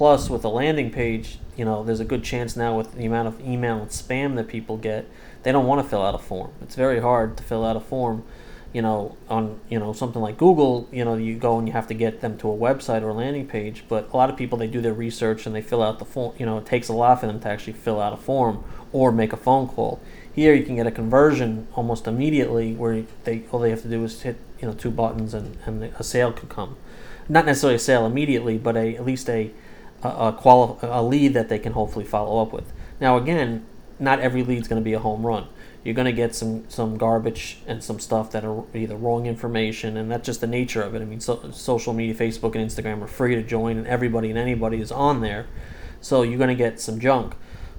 Plus, 0.01 0.31
with 0.31 0.43
a 0.43 0.49
landing 0.49 0.89
page, 0.89 1.37
you 1.55 1.63
know, 1.63 1.83
there's 1.83 1.99
a 1.99 2.03
good 2.03 2.23
chance 2.23 2.55
now 2.55 2.75
with 2.75 2.95
the 2.95 3.05
amount 3.05 3.27
of 3.27 3.39
email 3.39 3.77
and 3.77 3.91
spam 3.91 4.35
that 4.35 4.47
people 4.47 4.75
get, 4.75 5.07
they 5.43 5.51
don't 5.51 5.67
want 5.67 5.79
to 5.79 5.87
fill 5.87 6.01
out 6.01 6.15
a 6.15 6.17
form. 6.17 6.49
It's 6.59 6.73
very 6.73 6.99
hard 6.99 7.37
to 7.37 7.43
fill 7.43 7.63
out 7.63 7.75
a 7.75 7.79
form 7.79 8.23
you 8.73 8.81
know, 8.81 9.15
on 9.29 9.59
you 9.69 9.77
know 9.77 9.93
something 9.93 10.19
like 10.19 10.39
Google, 10.39 10.89
you 10.91 11.05
know, 11.05 11.13
you 11.13 11.35
go 11.35 11.59
and 11.59 11.67
you 11.67 11.73
have 11.73 11.87
to 11.89 11.93
get 11.93 12.21
them 12.21 12.35
to 12.39 12.49
a 12.49 12.57
website 12.57 13.03
or 13.03 13.09
a 13.09 13.13
landing 13.13 13.45
page. 13.45 13.83
But 13.87 14.09
a 14.11 14.17
lot 14.17 14.31
of 14.31 14.37
people 14.37 14.57
they 14.57 14.65
do 14.65 14.81
their 14.81 14.91
research 14.91 15.45
and 15.45 15.53
they 15.53 15.61
fill 15.61 15.83
out 15.83 15.99
the 15.99 16.05
form. 16.05 16.33
You 16.39 16.47
know, 16.47 16.57
it 16.57 16.65
takes 16.65 16.87
a 16.87 16.93
lot 16.93 17.19
for 17.19 17.27
them 17.27 17.39
to 17.39 17.47
actually 17.47 17.73
fill 17.73 18.01
out 18.01 18.11
a 18.11 18.17
form 18.17 18.63
or 18.91 19.11
make 19.11 19.33
a 19.33 19.37
phone 19.37 19.67
call. 19.67 20.01
Here 20.33 20.55
you 20.55 20.63
can 20.63 20.77
get 20.77 20.87
a 20.87 20.91
conversion 20.91 21.67
almost 21.75 22.07
immediately, 22.07 22.73
where 22.73 23.03
they 23.23 23.43
all 23.51 23.59
they 23.59 23.69
have 23.69 23.83
to 23.83 23.87
do 23.87 24.03
is 24.03 24.23
hit 24.23 24.37
you 24.59 24.67
know 24.67 24.73
two 24.73 24.89
buttons 24.89 25.35
and 25.35 25.59
and 25.67 25.83
a 25.83 26.03
sale 26.03 26.33
could 26.33 26.49
come. 26.49 26.75
Not 27.29 27.45
necessarily 27.45 27.75
a 27.75 27.79
sale 27.79 28.07
immediately, 28.07 28.57
but 28.57 28.75
a 28.75 28.95
at 28.95 29.05
least 29.05 29.29
a 29.29 29.51
a, 30.03 30.09
a, 30.09 30.33
quali- 30.33 30.77
a 30.81 31.01
lead 31.01 31.33
that 31.33 31.49
they 31.49 31.59
can 31.59 31.73
hopefully 31.73 32.05
follow 32.05 32.41
up 32.41 32.53
with. 32.53 32.71
Now 32.99 33.17
again, 33.17 33.65
not 33.99 34.19
every 34.19 34.43
lead's 34.43 34.67
going 34.67 34.81
to 34.81 34.85
be 34.85 34.93
a 34.93 34.99
home 34.99 35.25
run 35.25 35.47
you're 35.83 35.95
going 35.95 36.05
to 36.05 36.11
get 36.11 36.35
some 36.35 36.63
some 36.69 36.95
garbage 36.95 37.57
and 37.65 37.83
some 37.83 37.99
stuff 37.99 38.29
that 38.31 38.45
are 38.45 38.63
either 38.75 38.95
wrong 38.95 39.25
information 39.25 39.97
and 39.97 40.11
that's 40.11 40.27
just 40.27 40.39
the 40.39 40.45
nature 40.45 40.83
of 40.83 40.93
it 40.93 41.01
i 41.01 41.05
mean 41.05 41.19
so, 41.19 41.49
social 41.51 41.91
media 41.91 42.13
facebook 42.13 42.53
and 42.55 42.69
instagram 42.69 43.01
are 43.01 43.07
free 43.07 43.33
to 43.33 43.41
join 43.41 43.77
and 43.77 43.87
everybody 43.87 44.29
and 44.29 44.37
anybody 44.37 44.79
is 44.79 44.91
on 44.91 45.21
there 45.21 45.47
So 46.01 46.23
you're 46.23 46.37
going 46.37 46.49
to 46.49 46.55
get 46.55 46.79
some 46.79 46.99
junk. 46.99 47.35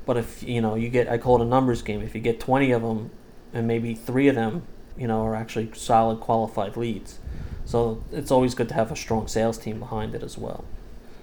But 0.06 0.16
if 0.16 0.42
you 0.42 0.60
know 0.60 0.74
you 0.76 0.88
get, 0.88 1.08
I 1.08 1.18
call 1.18 1.40
it 1.40 1.44
a 1.44 1.48
numbers 1.48 1.82
game. 1.82 2.00
If 2.00 2.14
you 2.14 2.20
get 2.20 2.40
20 2.40 2.70
of 2.70 2.82
them, 2.82 3.10
and 3.52 3.66
maybe 3.66 3.94
three 3.94 4.28
of 4.28 4.34
them, 4.34 4.62
you 4.96 5.06
know, 5.06 5.22
are 5.22 5.34
actually 5.34 5.70
solid 5.74 6.20
qualified 6.20 6.76
leads. 6.76 7.18
So 7.64 8.02
it's 8.10 8.30
always 8.30 8.54
good 8.54 8.68
to 8.68 8.74
have 8.74 8.90
a 8.90 8.96
strong 8.96 9.28
sales 9.28 9.58
team 9.58 9.78
behind 9.78 10.14
it 10.14 10.22
as 10.22 10.38
well. 10.38 10.64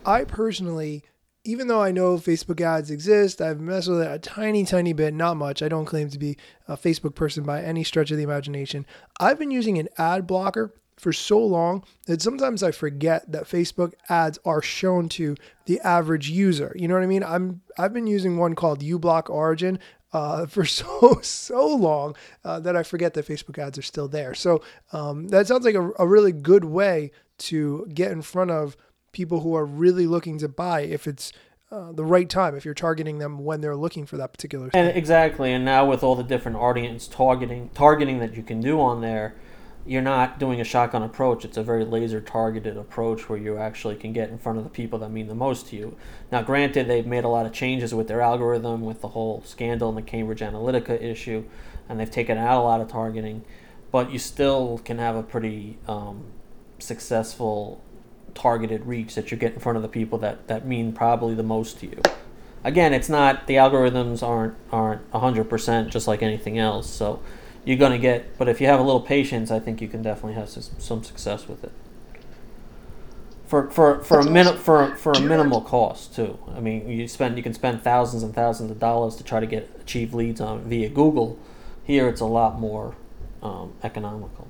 I 0.09 0.23
personally, 0.23 1.03
even 1.43 1.67
though 1.67 1.83
I 1.83 1.91
know 1.91 2.17
Facebook 2.17 2.59
ads 2.61 2.89
exist, 2.89 3.41
I've 3.41 3.59
messed 3.59 3.87
with 3.87 4.01
it 4.01 4.11
a 4.11 4.17
tiny, 4.17 4.65
tiny 4.65 4.91
bit, 4.91 5.13
not 5.13 5.37
much. 5.37 5.61
I 5.61 5.67
don't 5.67 5.85
claim 5.85 6.09
to 6.09 6.17
be 6.17 6.35
a 6.67 6.75
Facebook 6.75 7.13
person 7.13 7.43
by 7.43 7.61
any 7.61 7.83
stretch 7.83 8.09
of 8.09 8.17
the 8.17 8.23
imagination. 8.23 8.87
I've 9.19 9.37
been 9.37 9.51
using 9.51 9.77
an 9.77 9.87
ad 9.99 10.25
blocker 10.25 10.73
for 10.97 11.13
so 11.13 11.37
long 11.37 11.83
that 12.07 12.23
sometimes 12.23 12.63
I 12.63 12.71
forget 12.71 13.31
that 13.31 13.43
Facebook 13.43 13.93
ads 14.09 14.39
are 14.43 14.63
shown 14.63 15.09
to 15.09 15.35
the 15.67 15.79
average 15.81 16.27
user. 16.27 16.73
You 16.75 16.87
know 16.87 16.95
what 16.95 17.03
I 17.03 17.07
mean? 17.07 17.23
I'm 17.23 17.61
I've 17.77 17.93
been 17.93 18.07
using 18.07 18.37
one 18.37 18.55
called 18.55 18.81
uBlock 18.81 19.29
Origin 19.29 19.77
uh, 20.11 20.45
for 20.47 20.65
so 20.65 21.19
so 21.21 21.67
long 21.67 22.15
uh, 22.43 22.59
that 22.61 22.75
I 22.75 22.81
forget 22.81 23.13
that 23.13 23.27
Facebook 23.27 23.59
ads 23.59 23.77
are 23.77 23.83
still 23.83 24.07
there. 24.07 24.33
So 24.33 24.63
um, 24.91 25.27
that 25.27 25.45
sounds 25.45 25.65
like 25.65 25.75
a, 25.75 25.91
a 25.99 26.07
really 26.07 26.31
good 26.31 26.65
way 26.65 27.11
to 27.37 27.87
get 27.93 28.11
in 28.11 28.23
front 28.23 28.49
of 28.49 28.75
people 29.19 29.41
who 29.41 29.53
are 29.53 29.65
really 29.65 30.07
looking 30.07 30.37
to 30.37 30.47
buy 30.47 30.79
if 30.79 31.07
it's 31.07 31.33
uh, 31.71 31.91
the 31.91 32.05
right 32.05 32.29
time 32.29 32.55
if 32.55 32.63
you're 32.63 32.73
targeting 32.73 33.19
them 33.19 33.43
when 33.43 33.59
they're 33.59 33.75
looking 33.75 34.05
for 34.05 34.15
that 34.15 34.31
particular 34.31 34.69
thing. 34.69 34.87
And 34.87 34.97
exactly 34.97 35.51
and 35.51 35.65
now 35.65 35.85
with 35.85 36.03
all 36.03 36.15
the 36.15 36.23
different 36.23 36.55
audience 36.55 37.05
targeting 37.05 37.69
targeting 37.73 38.19
that 38.19 38.33
you 38.37 38.43
can 38.43 38.61
do 38.61 38.79
on 38.79 39.01
there 39.01 39.35
you're 39.85 40.01
not 40.01 40.39
doing 40.39 40.61
a 40.61 40.63
shotgun 40.63 41.03
approach. 41.03 41.43
It's 41.43 41.57
a 41.57 41.63
very 41.63 41.83
laser 41.83 42.21
targeted 42.21 42.77
approach 42.77 43.27
where 43.27 43.39
you 43.39 43.57
actually 43.57 43.95
can 43.95 44.13
get 44.13 44.29
in 44.29 44.37
front 44.37 44.59
of 44.59 44.63
the 44.63 44.69
people 44.69 44.99
that 44.99 45.09
mean 45.09 45.27
the 45.27 45.35
most 45.35 45.67
to 45.67 45.75
you. 45.75 45.97
Now, 46.31 46.43
granted, 46.43 46.87
they've 46.87 47.07
made 47.07 47.23
a 47.23 47.29
lot 47.29 47.47
of 47.47 47.53
changes 47.53 47.93
with 47.93 48.07
their 48.07 48.21
algorithm, 48.21 48.81
with 48.81 49.01
the 49.01 49.09
whole 49.09 49.41
scandal 49.45 49.89
and 49.89 49.97
the 49.97 50.03
Cambridge 50.03 50.41
Analytica 50.41 51.01
issue, 51.01 51.43
and 51.87 51.99
they've 51.99 52.11
taken 52.11 52.37
out 52.37 52.61
a 52.61 52.63
lot 52.63 52.81
of 52.81 52.87
targeting, 52.87 53.43
but 53.91 54.11
you 54.11 54.19
still 54.19 54.79
can 54.85 54.99
have 54.99 55.15
a 55.15 55.23
pretty 55.23 55.79
um, 55.87 56.25
successful 56.77 57.81
targeted 58.35 58.85
reach 58.85 59.15
that 59.15 59.31
you 59.31 59.37
get 59.37 59.53
in 59.53 59.59
front 59.59 59.75
of 59.75 59.81
the 59.81 59.87
people 59.89 60.17
that, 60.19 60.47
that 60.47 60.65
mean 60.65 60.93
probably 60.93 61.35
the 61.35 61.43
most 61.43 61.79
to 61.79 61.87
you. 61.87 62.01
Again, 62.63 62.93
it's 62.93 63.09
not 63.09 63.47
the 63.47 63.55
algorithms 63.55 64.21
aren't 64.21 64.55
aren't 64.71 65.09
100% 65.11 65.89
just 65.89 66.07
like 66.07 66.21
anything 66.21 66.57
else. 66.57 66.89
So 66.89 67.21
you're 67.63 67.77
going 67.77 67.93
to 67.93 67.97
get. 67.97 68.37
But 68.37 68.49
if 68.49 68.59
you 68.59 68.67
have 68.67 68.79
a 68.79 68.83
little 68.83 69.01
patience, 69.01 69.51
I 69.51 69.59
think 69.59 69.81
you 69.81 69.87
can 69.87 70.01
definitely 70.01 70.33
have 70.33 70.49
some 70.49 71.03
success 71.03 71.47
with 71.47 71.63
it. 71.63 71.71
For 73.45 73.69
for 73.71 74.03
for 74.03 74.17
That's 74.17 74.27
a 74.27 74.31
min- 74.31 74.57
for 74.57 74.95
for 74.95 75.13
a 75.13 75.21
minimal 75.21 75.61
cost 75.61 76.15
too. 76.15 76.37
I 76.53 76.59
mean, 76.59 76.87
you 76.89 77.07
spend 77.07 77.37
you 77.37 77.43
can 77.43 77.53
spend 77.53 77.81
thousands 77.81 78.23
and 78.23 78.33
thousands 78.33 78.71
of 78.71 78.79
dollars 78.79 79.15
to 79.15 79.23
try 79.23 79.39
to 79.39 79.47
get 79.47 79.69
achieve 79.79 80.13
leads 80.13 80.39
on 80.41 80.61
via 80.63 80.89
Google. 80.89 81.39
Here, 81.83 82.07
it's 82.07 82.21
a 82.21 82.25
lot 82.25 82.59
more 82.59 82.95
um, 83.41 83.73
economical. 83.81 84.47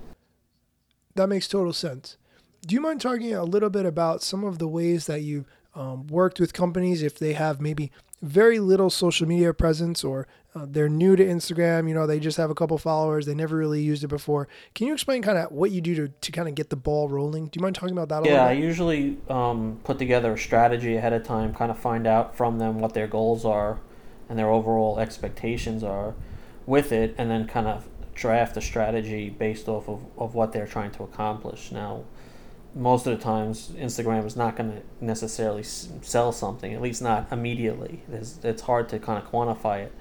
That 1.16 1.28
makes 1.28 1.48
total 1.48 1.74
sense. 1.74 2.18
Do 2.66 2.76
you 2.76 2.82
mind 2.82 3.02
talking 3.02 3.34
a 3.34 3.44
little 3.44 3.70
bit 3.70 3.86
about 3.86 4.22
some 4.22 4.44
of 4.44 4.60
the 4.60 4.68
ways 4.68 5.06
that 5.08 5.22
you 5.22 5.46
um, 5.76 6.08
worked 6.08 6.40
with 6.40 6.54
companies 6.54 7.02
if 7.02 7.18
they 7.18 7.34
have 7.34 7.62
maybe 7.62 7.92
very 8.22 8.60
little 8.60 8.90
social 8.90 9.28
media 9.28 9.54
presence 9.54 10.04
or 10.04 10.28
uh, 10.56 10.66
they're 10.68 10.90
new 10.90 11.16
to 11.16 11.24
Instagram, 11.24 11.88
you 11.88 11.94
know, 11.94 12.06
they 12.06 12.20
just 12.20 12.38
have 12.38 12.50
a 12.50 12.56
couple 12.56 12.78
followers, 12.78 13.26
they 13.26 13.36
never 13.36 13.56
really 13.56 13.82
used 13.82 14.04
it 14.04 14.08
before. 14.08 14.48
Can 14.76 14.88
you 14.88 14.94
explain 14.94 15.22
kind 15.22 15.38
of 15.38 15.52
what 15.52 15.72
you 15.72 15.80
do 15.80 15.96
to, 15.96 16.08
to 16.08 16.32
kind 16.32 16.50
of 16.50 16.56
get 16.56 16.70
the 16.70 16.76
ball 16.76 17.08
rolling? 17.08 17.46
Do 17.46 17.58
you 17.58 17.62
mind 17.62 17.76
talking 17.76 17.98
about 17.98 18.10
that 18.10 18.26
yeah, 18.26 18.46
I 18.46 18.54
usually 18.54 19.18
um, 19.30 19.80
put 19.84 20.00
together 20.00 20.34
a 20.34 20.38
strategy 20.38 20.98
ahead 20.98 21.14
of 21.14 21.24
time, 21.24 21.54
kind 21.54 21.72
of 21.72 21.78
find 21.78 22.08
out 22.08 22.36
from 22.36 22.58
them 22.58 22.80
what 22.80 22.94
their 22.94 23.08
goals 23.08 23.46
are 23.46 23.80
and 24.28 24.38
their 24.38 24.50
overall 24.50 25.00
expectations 25.00 25.84
are 25.84 26.14
with 26.66 26.92
it, 26.92 27.16
and 27.18 27.32
then 27.32 27.48
kind 27.48 27.68
of 27.68 27.88
draft 28.14 28.58
a 28.58 28.62
strategy 28.62 29.30
based 29.30 29.68
off 29.68 29.88
of, 29.88 30.04
of 30.18 30.36
what 30.36 30.52
they're 30.52 30.68
trying 30.68 30.92
to 30.92 31.04
accomplish. 31.04 31.72
Now, 31.72 32.04
most 32.76 33.08
of 33.08 33.18
the 33.18 33.24
times 33.24 33.72
Instagram 33.78 34.26
is 34.26 34.36
not 34.36 34.56
going 34.56 34.72
to 34.72 34.82
necessarily 35.04 35.64
sell 35.64 36.32
something, 36.32 36.74
at 36.74 36.82
least 36.82 37.02
not 37.02 37.28
immediately. 37.32 38.04
It's, 38.12 38.40
it's 38.44 38.62
hard 38.64 38.90
to 38.90 39.00
kind 39.00 39.22
of 39.22 39.30
quantify 39.30 39.86
it. 39.86 39.92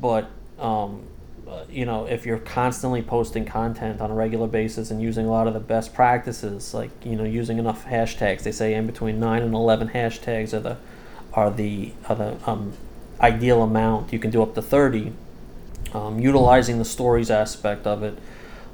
But, 0.00 0.30
um, 0.58 1.04
uh, 1.46 1.64
you 1.68 1.84
know, 1.84 2.06
if 2.06 2.24
you're 2.24 2.38
constantly 2.38 3.02
posting 3.02 3.44
content 3.44 4.00
on 4.00 4.10
a 4.10 4.14
regular 4.14 4.46
basis 4.46 4.90
and 4.90 5.02
using 5.02 5.26
a 5.26 5.30
lot 5.30 5.46
of 5.46 5.54
the 5.54 5.60
best 5.60 5.92
practices, 5.92 6.72
like, 6.72 6.90
you 7.04 7.14
know, 7.14 7.24
using 7.24 7.58
enough 7.58 7.84
hashtags, 7.84 8.42
they 8.42 8.52
say 8.52 8.74
in 8.74 8.86
between 8.86 9.20
9 9.20 9.42
and 9.42 9.54
11 9.54 9.90
hashtags 9.90 10.54
are 10.54 10.60
the, 10.60 10.78
are 11.34 11.50
the, 11.50 11.92
are 12.08 12.16
the 12.16 12.50
um, 12.50 12.72
ideal 13.20 13.62
amount. 13.62 14.12
You 14.12 14.18
can 14.18 14.30
do 14.30 14.42
up 14.42 14.54
to 14.54 14.62
30. 14.62 15.12
Um, 15.92 16.18
utilizing 16.20 16.78
the 16.78 16.86
stories 16.86 17.30
aspect 17.30 17.86
of 17.86 18.02
it 18.02 18.18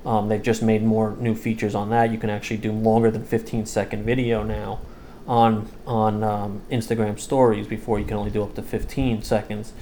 um, 0.04 0.28
they've 0.28 0.42
just 0.42 0.62
made 0.62 0.82
more 0.82 1.16
new 1.18 1.34
features 1.34 1.74
on 1.74 1.90
that. 1.90 2.10
You 2.12 2.18
can 2.18 2.30
actually 2.30 2.58
do 2.58 2.72
longer 2.72 3.10
than 3.10 3.24
15 3.24 3.66
second 3.66 4.04
video 4.04 4.42
now 4.42 4.80
on 5.26 5.68
on 5.86 6.22
um, 6.22 6.62
Instagram 6.70 7.18
stories 7.18 7.66
before 7.66 7.98
you 7.98 8.04
can 8.06 8.16
only 8.16 8.30
do 8.30 8.42
up 8.42 8.54
to 8.54 8.62
15 8.62 9.22
seconds. 9.22 9.72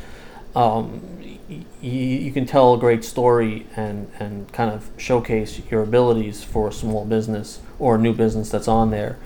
Um, 0.55 1.03
y- 1.49 1.65
you 1.83 2.33
can 2.33 2.47
tell 2.47 2.75
a 2.75 2.79
great 2.79 3.05
story 3.05 3.67
and, 3.77 4.11
and 4.19 4.51
kind 4.53 4.71
of 4.71 4.91
showcase 4.97 5.61
your 5.71 5.83
abilities 5.83 6.43
for 6.43 6.69
a 6.69 6.73
small 6.73 7.05
business 7.05 7.61
or 7.79 7.97
a 7.97 7.99
new 7.99 8.15
business 8.15 8.51
that's 8.51 8.67
on 8.67 8.91
there 8.91 9.19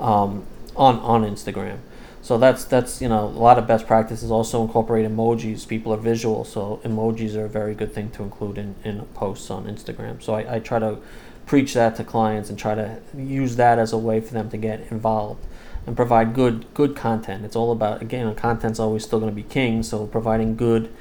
um, 0.00 0.44
on, 0.74 0.98
on 0.98 1.22
Instagram. 1.22 1.78
So 2.22 2.38
that's 2.38 2.64
that's 2.64 3.02
you 3.02 3.08
know 3.08 3.24
a 3.24 3.26
lot 3.26 3.58
of 3.58 3.66
best 3.66 3.86
practices 3.86 4.30
also 4.30 4.62
incorporate 4.62 5.04
emojis. 5.04 5.66
People 5.66 5.92
are 5.92 5.96
visual, 5.96 6.44
so 6.44 6.80
emojis 6.84 7.34
are 7.34 7.46
a 7.46 7.48
very 7.48 7.74
good 7.74 7.92
thing 7.92 8.10
to 8.12 8.22
include 8.22 8.58
in, 8.58 8.76
in 8.84 9.02
posts 9.06 9.50
on 9.50 9.64
Instagram. 9.64 10.22
So 10.22 10.34
I, 10.34 10.56
I 10.56 10.58
try 10.60 10.78
to 10.78 10.98
preach 11.46 11.74
that 11.74 11.96
to 11.96 12.04
clients 12.04 12.48
and 12.48 12.56
try 12.56 12.76
to 12.76 13.00
use 13.16 13.56
that 13.56 13.80
as 13.80 13.92
a 13.92 13.98
way 13.98 14.20
for 14.20 14.32
them 14.34 14.48
to 14.50 14.56
get 14.56 14.86
involved 14.92 15.44
and 15.84 15.96
provide 15.96 16.32
good 16.32 16.72
good 16.74 16.94
content. 16.94 17.44
It's 17.44 17.56
all 17.56 17.72
about 17.72 18.00
again, 18.00 18.32
content's 18.36 18.78
always 18.78 19.02
still 19.02 19.18
going 19.18 19.32
to 19.32 19.36
be 19.36 19.42
king. 19.42 19.82
So 19.82 20.06
providing 20.06 20.54
good 20.54 20.94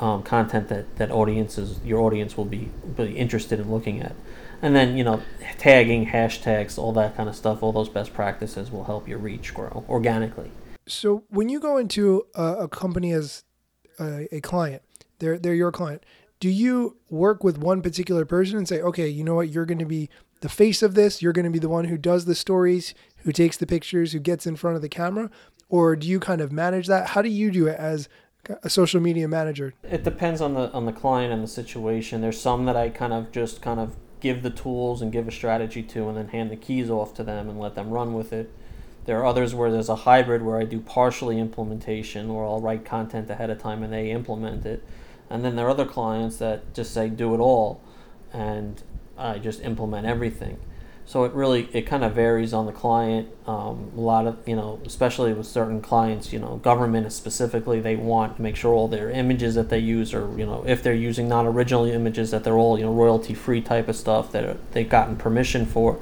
um, 0.00 0.24
content 0.24 0.68
that 0.68 0.96
that 0.96 1.12
audiences 1.12 1.78
your 1.84 2.00
audience 2.00 2.36
will 2.36 2.44
be 2.44 2.70
be 2.96 3.16
interested 3.16 3.60
in 3.60 3.70
looking 3.70 4.02
at 4.02 4.16
and 4.60 4.74
then 4.74 4.96
you 4.96 5.04
know 5.04 5.22
tagging 5.58 6.06
hashtags 6.06 6.78
all 6.78 6.92
that 6.92 7.16
kind 7.16 7.28
of 7.28 7.36
stuff 7.36 7.62
all 7.62 7.70
those 7.70 7.88
best 7.88 8.12
practices 8.12 8.72
will 8.72 8.84
help 8.84 9.06
your 9.06 9.18
reach 9.18 9.54
grow 9.54 9.84
organically 9.88 10.50
so 10.86 11.24
when 11.28 11.48
you 11.48 11.60
go 11.60 11.76
into 11.76 12.26
a, 12.34 12.54
a 12.60 12.68
company 12.68 13.12
as 13.12 13.44
a, 13.98 14.34
a, 14.34 14.40
client, 14.40 14.82
they're 15.18 15.38
they're 15.38 15.54
your 15.54 15.72
client. 15.72 16.04
Do 16.40 16.48
you 16.50 16.98
work 17.08 17.42
with 17.42 17.58
one 17.58 17.80
particular 17.80 18.24
person 18.24 18.58
and 18.58 18.68
say, 18.68 18.80
okay, 18.80 19.08
you 19.08 19.24
know 19.24 19.34
what, 19.34 19.48
you're 19.48 19.64
going 19.64 19.78
to 19.78 19.86
be 19.86 20.10
the 20.40 20.48
face 20.48 20.82
of 20.82 20.94
this. 20.94 21.22
You're 21.22 21.32
going 21.32 21.46
to 21.46 21.50
be 21.50 21.58
the 21.58 21.70
one 21.70 21.86
who 21.86 21.96
does 21.96 22.26
the 22.26 22.34
stories, 22.34 22.92
who 23.18 23.32
takes 23.32 23.56
the 23.56 23.66
pictures, 23.66 24.12
who 24.12 24.18
gets 24.18 24.46
in 24.46 24.56
front 24.56 24.76
of 24.76 24.82
the 24.82 24.90
camera, 24.90 25.30
or 25.70 25.96
do 25.96 26.06
you 26.06 26.20
kind 26.20 26.42
of 26.42 26.52
manage 26.52 26.86
that? 26.88 27.08
How 27.08 27.22
do 27.22 27.30
you 27.30 27.50
do 27.50 27.66
it 27.66 27.78
as 27.78 28.08
a 28.62 28.68
social 28.68 29.00
media 29.00 29.26
manager? 29.26 29.72
It 29.82 30.04
depends 30.04 30.42
on 30.42 30.52
the 30.52 30.70
on 30.72 30.84
the 30.84 30.92
client 30.92 31.32
and 31.32 31.42
the 31.42 31.48
situation. 31.48 32.20
There's 32.20 32.38
some 32.38 32.66
that 32.66 32.76
I 32.76 32.90
kind 32.90 33.14
of 33.14 33.32
just 33.32 33.62
kind 33.62 33.80
of 33.80 33.96
give 34.20 34.42
the 34.42 34.50
tools 34.50 35.00
and 35.00 35.10
give 35.10 35.26
a 35.28 35.32
strategy 35.32 35.82
to, 35.82 36.08
and 36.08 36.16
then 36.16 36.28
hand 36.28 36.50
the 36.50 36.56
keys 36.56 36.90
off 36.90 37.14
to 37.14 37.24
them 37.24 37.48
and 37.48 37.58
let 37.58 37.74
them 37.74 37.90
run 37.90 38.12
with 38.12 38.32
it 38.32 38.52
there 39.04 39.18
are 39.20 39.26
others 39.26 39.54
where 39.54 39.70
there's 39.70 39.88
a 39.88 39.96
hybrid 39.96 40.42
where 40.42 40.58
I 40.58 40.64
do 40.64 40.80
partially 40.80 41.38
implementation 41.38 42.30
or 42.30 42.44
I'll 42.44 42.60
write 42.60 42.84
content 42.84 43.28
ahead 43.30 43.50
of 43.50 43.60
time 43.60 43.82
and 43.82 43.92
they 43.92 44.10
implement 44.10 44.64
it. 44.64 44.82
And 45.28 45.44
then 45.44 45.56
there 45.56 45.66
are 45.66 45.70
other 45.70 45.86
clients 45.86 46.36
that 46.38 46.74
just 46.74 46.92
say 46.92 47.08
do 47.08 47.34
it 47.34 47.38
all 47.38 47.82
and 48.32 48.82
I 49.16 49.38
just 49.38 49.62
implement 49.62 50.06
everything. 50.06 50.58
So 51.06 51.24
it 51.24 51.32
really 51.32 51.68
it 51.72 51.82
kind 51.82 52.02
of 52.02 52.14
varies 52.14 52.54
on 52.54 52.64
the 52.64 52.72
client. 52.72 53.28
Um, 53.46 53.92
a 53.94 54.00
lot 54.00 54.26
of 54.26 54.38
you 54.48 54.56
know, 54.56 54.80
especially 54.86 55.34
with 55.34 55.46
certain 55.46 55.82
clients, 55.82 56.32
you 56.32 56.38
know, 56.38 56.56
government 56.56 57.12
specifically, 57.12 57.78
they 57.78 57.94
want 57.94 58.36
to 58.36 58.42
make 58.42 58.56
sure 58.56 58.72
all 58.72 58.88
their 58.88 59.10
images 59.10 59.54
that 59.54 59.68
they 59.68 59.78
use 59.78 60.14
are 60.14 60.26
you 60.38 60.46
know, 60.46 60.64
if 60.66 60.82
they're 60.82 60.94
using 60.94 61.28
non 61.28 61.46
original 61.46 61.84
images, 61.84 62.30
that 62.30 62.42
they're 62.42 62.56
all 62.56 62.78
you 62.78 62.86
know 62.86 62.92
royalty 62.92 63.34
free 63.34 63.60
type 63.60 63.88
of 63.88 63.96
stuff 63.96 64.32
that 64.32 64.72
they've 64.72 64.88
gotten 64.88 65.16
permission 65.16 65.66
for. 65.66 66.00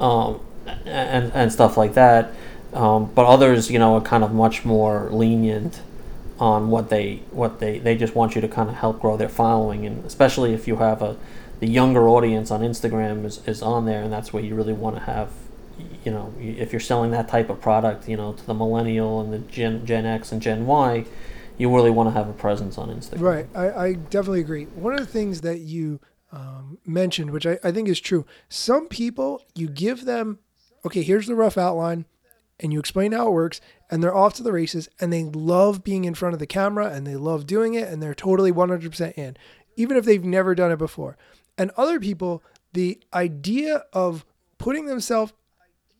Um, 0.00 0.40
and, 0.84 1.32
and 1.34 1.52
stuff 1.52 1.76
like 1.76 1.94
that. 1.94 2.32
Um, 2.72 3.10
but 3.14 3.26
others, 3.26 3.70
you 3.70 3.78
know, 3.78 3.94
are 3.96 4.00
kind 4.00 4.22
of 4.22 4.32
much 4.32 4.64
more 4.64 5.08
lenient 5.10 5.80
on 6.38 6.70
what 6.70 6.88
they 6.88 7.22
what 7.30 7.58
they 7.58 7.78
they 7.78 7.96
just 7.96 8.14
want 8.14 8.34
you 8.34 8.40
to 8.40 8.48
kind 8.48 8.68
of 8.68 8.76
help 8.76 9.00
grow 9.00 9.16
their 9.16 9.28
following, 9.28 9.86
and 9.86 10.04
especially 10.04 10.52
if 10.54 10.68
you 10.68 10.76
have 10.76 11.02
a 11.02 11.16
the 11.60 11.66
younger 11.66 12.08
audience 12.08 12.50
on 12.50 12.60
Instagram 12.60 13.24
is, 13.24 13.40
is 13.46 13.62
on 13.62 13.84
there, 13.84 14.02
and 14.02 14.12
that's 14.12 14.32
where 14.32 14.42
you 14.42 14.54
really 14.54 14.72
want 14.72 14.94
to 14.94 15.02
have, 15.02 15.30
you 16.04 16.12
know, 16.12 16.32
if 16.38 16.72
you're 16.72 16.78
selling 16.78 17.10
that 17.10 17.28
type 17.28 17.50
of 17.50 17.60
product, 17.60 18.08
you 18.08 18.16
know, 18.16 18.32
to 18.32 18.46
the 18.46 18.54
millennial 18.54 19.20
and 19.20 19.32
the 19.32 19.38
Gen 19.38 19.84
Gen 19.84 20.06
X 20.06 20.30
and 20.30 20.40
Gen 20.40 20.66
Y, 20.66 21.04
you 21.56 21.74
really 21.74 21.90
want 21.90 22.08
to 22.08 22.12
have 22.12 22.28
a 22.28 22.32
presence 22.32 22.78
on 22.78 22.88
Instagram. 22.88 23.20
Right, 23.20 23.46
I, 23.54 23.70
I 23.70 23.92
definitely 23.94 24.40
agree. 24.40 24.64
One 24.66 24.92
of 24.92 25.00
the 25.00 25.06
things 25.06 25.40
that 25.40 25.58
you 25.58 25.98
um, 26.30 26.78
mentioned, 26.86 27.32
which 27.32 27.46
I, 27.46 27.58
I 27.64 27.72
think 27.72 27.88
is 27.88 28.00
true, 28.00 28.24
some 28.48 28.86
people 28.86 29.42
you 29.56 29.68
give 29.68 30.04
them 30.04 30.38
okay, 30.88 31.02
here's 31.02 31.26
the 31.26 31.34
rough 31.34 31.58
outline. 31.58 32.06
and 32.60 32.72
you 32.72 32.80
explain 32.80 33.12
how 33.12 33.28
it 33.28 33.32
works 33.32 33.60
and 33.88 34.02
they're 34.02 34.16
off 34.16 34.34
to 34.34 34.42
the 34.42 34.52
races 34.52 34.88
and 35.00 35.12
they 35.12 35.22
love 35.22 35.84
being 35.84 36.04
in 36.04 36.14
front 36.14 36.32
of 36.32 36.40
the 36.40 36.46
camera 36.46 36.88
and 36.88 37.06
they 37.06 37.14
love 37.14 37.46
doing 37.46 37.74
it 37.74 37.88
and 37.88 38.02
they're 38.02 38.14
totally 38.14 38.50
100% 38.50 39.12
in 39.16 39.36
even 39.76 39.96
if 39.96 40.04
they've 40.04 40.24
never 40.24 40.56
done 40.56 40.72
it 40.72 40.78
before. 40.78 41.16
And 41.56 41.70
other 41.76 42.00
people 42.00 42.42
the 42.72 43.00
idea 43.14 43.84
of 43.92 44.24
putting 44.58 44.86
themselves 44.86 45.32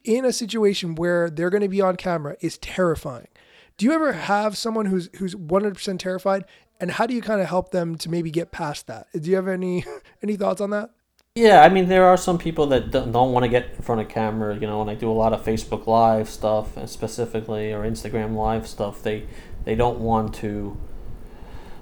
in 0.04 0.24
a 0.24 0.32
situation 0.32 0.94
where 0.94 1.30
they're 1.30 1.50
going 1.50 1.62
to 1.62 1.68
be 1.68 1.80
on 1.80 1.96
camera 1.96 2.36
is 2.40 2.58
terrifying. 2.58 3.28
Do 3.76 3.86
you 3.86 3.92
ever 3.92 4.12
have 4.12 4.56
someone 4.56 4.86
who's 4.86 5.08
who's 5.18 5.34
100% 5.34 5.98
terrified 5.98 6.44
and 6.80 6.90
how 6.90 7.06
do 7.06 7.14
you 7.14 7.22
kind 7.22 7.40
of 7.40 7.48
help 7.48 7.70
them 7.70 7.96
to 7.98 8.10
maybe 8.10 8.30
get 8.30 8.50
past 8.50 8.86
that? 8.88 9.06
Do 9.12 9.30
you 9.30 9.36
have 9.36 9.48
any 9.48 9.84
any 10.22 10.36
thoughts 10.36 10.60
on 10.60 10.70
that 10.70 10.90
yeah, 11.38 11.62
I 11.62 11.68
mean, 11.68 11.88
there 11.88 12.04
are 12.04 12.16
some 12.16 12.36
people 12.36 12.66
that 12.66 12.90
don't, 12.90 13.12
want 13.12 13.44
to 13.44 13.48
get 13.48 13.70
in 13.76 13.82
front 13.82 14.00
of 14.00 14.08
camera. 14.08 14.54
You 14.54 14.66
know, 14.66 14.80
when 14.80 14.88
I 14.88 14.94
do 14.94 15.10
a 15.10 15.12
lot 15.12 15.32
of 15.32 15.44
Facebook 15.44 15.86
Live 15.86 16.28
stuff, 16.28 16.76
uh, 16.76 16.86
specifically, 16.86 17.72
or 17.72 17.82
Instagram 17.82 18.34
Live 18.34 18.66
stuff, 18.66 19.02
they 19.02 19.24
they 19.64 19.74
don't 19.74 20.00
want 20.00 20.34
to. 20.36 20.76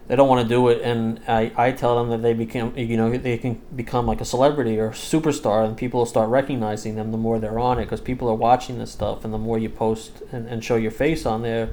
They 0.08 0.14
don't 0.14 0.28
want 0.28 0.46
to 0.46 0.48
do 0.48 0.68
it, 0.68 0.82
and 0.82 1.20
I, 1.26 1.50
I 1.56 1.72
tell 1.72 1.96
them 1.96 2.10
that 2.10 2.22
they 2.22 2.32
become 2.32 2.76
you 2.76 2.96
know 2.96 3.16
they 3.16 3.38
can 3.38 3.60
become 3.74 4.06
like 4.06 4.20
a 4.20 4.24
celebrity 4.24 4.78
or 4.78 4.90
superstar, 4.90 5.66
and 5.66 5.76
people 5.76 5.98
will 5.98 6.06
start 6.06 6.28
recognizing 6.28 6.94
them 6.94 7.10
the 7.10 7.18
more 7.18 7.40
they're 7.40 7.58
on 7.58 7.78
it 7.78 7.86
because 7.86 8.00
people 8.00 8.28
are 8.28 8.34
watching 8.34 8.78
this 8.78 8.92
stuff, 8.92 9.24
and 9.24 9.32
the 9.32 9.38
more 9.38 9.58
you 9.58 9.70
post 9.70 10.22
and, 10.30 10.46
and 10.48 10.62
show 10.62 10.76
your 10.76 10.92
face 10.92 11.24
on 11.26 11.42
there. 11.42 11.70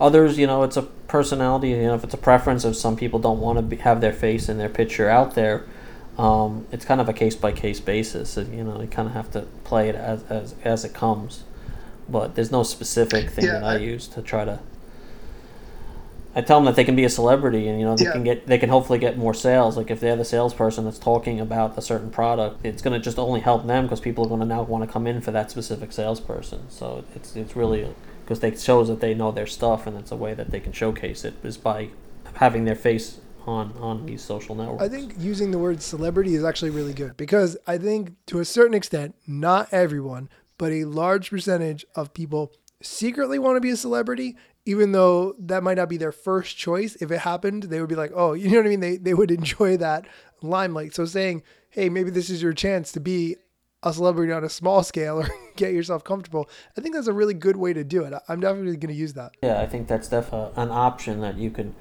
Others, 0.00 0.38
you 0.38 0.46
know, 0.46 0.62
it's 0.64 0.76
a 0.76 0.82
personality. 0.82 1.70
You 1.70 1.82
know, 1.84 1.94
if 1.94 2.04
it's 2.04 2.14
a 2.14 2.18
preference, 2.18 2.64
if 2.64 2.76
some 2.76 2.96
people 2.96 3.18
don't 3.18 3.40
want 3.40 3.58
to 3.58 3.62
be, 3.62 3.76
have 3.76 4.00
their 4.00 4.12
face 4.12 4.48
and 4.48 4.60
their 4.60 4.68
picture 4.68 5.08
out 5.08 5.34
there, 5.34 5.64
um, 6.18 6.66
it's 6.70 6.84
kind 6.84 7.00
of 7.00 7.08
a 7.08 7.12
case 7.12 7.34
by 7.34 7.52
case 7.52 7.80
basis. 7.80 8.36
You 8.36 8.64
know, 8.64 8.80
you 8.80 8.88
kind 8.88 9.08
of 9.08 9.14
have 9.14 9.30
to 9.32 9.42
play 9.64 9.88
it 9.88 9.94
as, 9.94 10.22
as, 10.24 10.54
as 10.64 10.84
it 10.84 10.92
comes. 10.92 11.44
But 12.08 12.34
there's 12.34 12.50
no 12.50 12.62
specific 12.62 13.30
thing 13.30 13.46
yeah, 13.46 13.52
that 13.60 13.64
I, 13.64 13.74
I, 13.74 13.78
use 13.78 14.06
to 14.08 14.22
try 14.22 14.44
to. 14.44 14.60
I 16.34 16.40
tell 16.40 16.58
them 16.58 16.64
that 16.66 16.76
they 16.76 16.84
can 16.84 16.96
be 16.96 17.04
a 17.04 17.08
celebrity, 17.08 17.68
and 17.68 17.78
you 17.78 17.86
know 17.86 17.96
they 17.96 18.04
yeah. 18.04 18.12
can 18.12 18.24
get 18.24 18.46
they 18.46 18.58
can 18.58 18.68
hopefully 18.68 18.98
get 18.98 19.16
more 19.16 19.32
sales. 19.32 19.76
Like 19.76 19.90
if 19.90 20.00
they're 20.00 20.16
the 20.16 20.24
salesperson 20.24 20.84
that's 20.84 20.98
talking 20.98 21.40
about 21.40 21.78
a 21.78 21.82
certain 21.82 22.10
product, 22.10 22.64
it's 22.64 22.82
going 22.82 22.98
to 22.98 23.02
just 23.02 23.18
only 23.18 23.40
help 23.40 23.66
them 23.66 23.84
because 23.84 24.00
people 24.00 24.24
are 24.24 24.28
going 24.28 24.40
to 24.40 24.46
now 24.46 24.62
want 24.62 24.84
to 24.84 24.92
come 24.92 25.06
in 25.06 25.20
for 25.20 25.30
that 25.30 25.50
specific 25.50 25.92
salesperson. 25.92 26.68
So 26.70 27.04
it's 27.14 27.36
it's 27.36 27.54
really 27.54 27.86
because 28.24 28.40
they 28.40 28.54
shows 28.56 28.88
that 28.88 29.00
they 29.00 29.14
know 29.14 29.30
their 29.30 29.46
stuff, 29.46 29.86
and 29.86 29.96
it's 29.96 30.10
a 30.10 30.16
way 30.16 30.34
that 30.34 30.50
they 30.50 30.60
can 30.60 30.72
showcase 30.72 31.24
it 31.24 31.34
is 31.42 31.56
by 31.56 31.90
having 32.34 32.64
their 32.64 32.74
face 32.74 33.18
on 33.46 33.72
on 33.78 34.06
these 34.06 34.22
social 34.22 34.54
networks. 34.54 34.82
I 34.82 34.88
think 34.88 35.14
using 35.18 35.50
the 35.50 35.58
word 35.58 35.82
celebrity 35.82 36.34
is 36.34 36.44
actually 36.44 36.70
really 36.70 36.94
good 36.94 37.16
because 37.16 37.56
I 37.66 37.78
think 37.78 38.12
to 38.26 38.40
a 38.40 38.44
certain 38.44 38.74
extent, 38.74 39.14
not 39.26 39.68
everyone, 39.72 40.28
but 40.58 40.72
a 40.72 40.84
large 40.84 41.30
percentage 41.30 41.84
of 41.94 42.14
people 42.14 42.52
secretly 42.82 43.38
want 43.38 43.56
to 43.56 43.60
be 43.60 43.70
a 43.70 43.76
celebrity, 43.76 44.36
even 44.64 44.92
though 44.92 45.34
that 45.38 45.62
might 45.62 45.76
not 45.76 45.88
be 45.88 45.96
their 45.96 46.12
first 46.12 46.56
choice. 46.56 46.96
If 46.96 47.10
it 47.10 47.18
happened, 47.18 47.64
they 47.64 47.80
would 47.80 47.88
be 47.88 47.94
like, 47.94 48.12
oh, 48.14 48.32
you 48.34 48.50
know 48.50 48.58
what 48.58 48.66
I 48.66 48.70
mean? 48.70 48.80
They 48.80 48.96
they 48.96 49.14
would 49.14 49.30
enjoy 49.30 49.76
that 49.78 50.06
limelight. 50.42 50.94
So 50.94 51.04
saying, 51.04 51.42
hey, 51.70 51.88
maybe 51.88 52.10
this 52.10 52.30
is 52.30 52.42
your 52.42 52.52
chance 52.52 52.92
to 52.92 53.00
be 53.00 53.36
a 53.82 53.92
celebrity 53.92 54.32
on 54.32 54.44
a 54.44 54.48
small 54.48 54.82
scale 54.82 55.20
or 55.20 55.28
get 55.56 55.72
yourself 55.72 56.04
comfortable. 56.04 56.48
I 56.76 56.80
think 56.80 56.94
that's 56.94 57.08
a 57.08 57.12
really 57.12 57.34
good 57.34 57.56
way 57.56 57.72
to 57.72 57.82
do 57.84 58.04
it. 58.04 58.14
I'm 58.28 58.40
definitely 58.40 58.76
going 58.76 58.94
to 58.94 59.00
use 59.00 59.14
that. 59.14 59.32
Yeah, 59.42 59.60
I 59.60 59.66
think 59.66 59.88
that's 59.88 60.08
definitely 60.08 60.52
uh, 60.56 60.62
an 60.62 60.70
option 60.70 61.20
that 61.20 61.36
you 61.36 61.50
can 61.50 61.74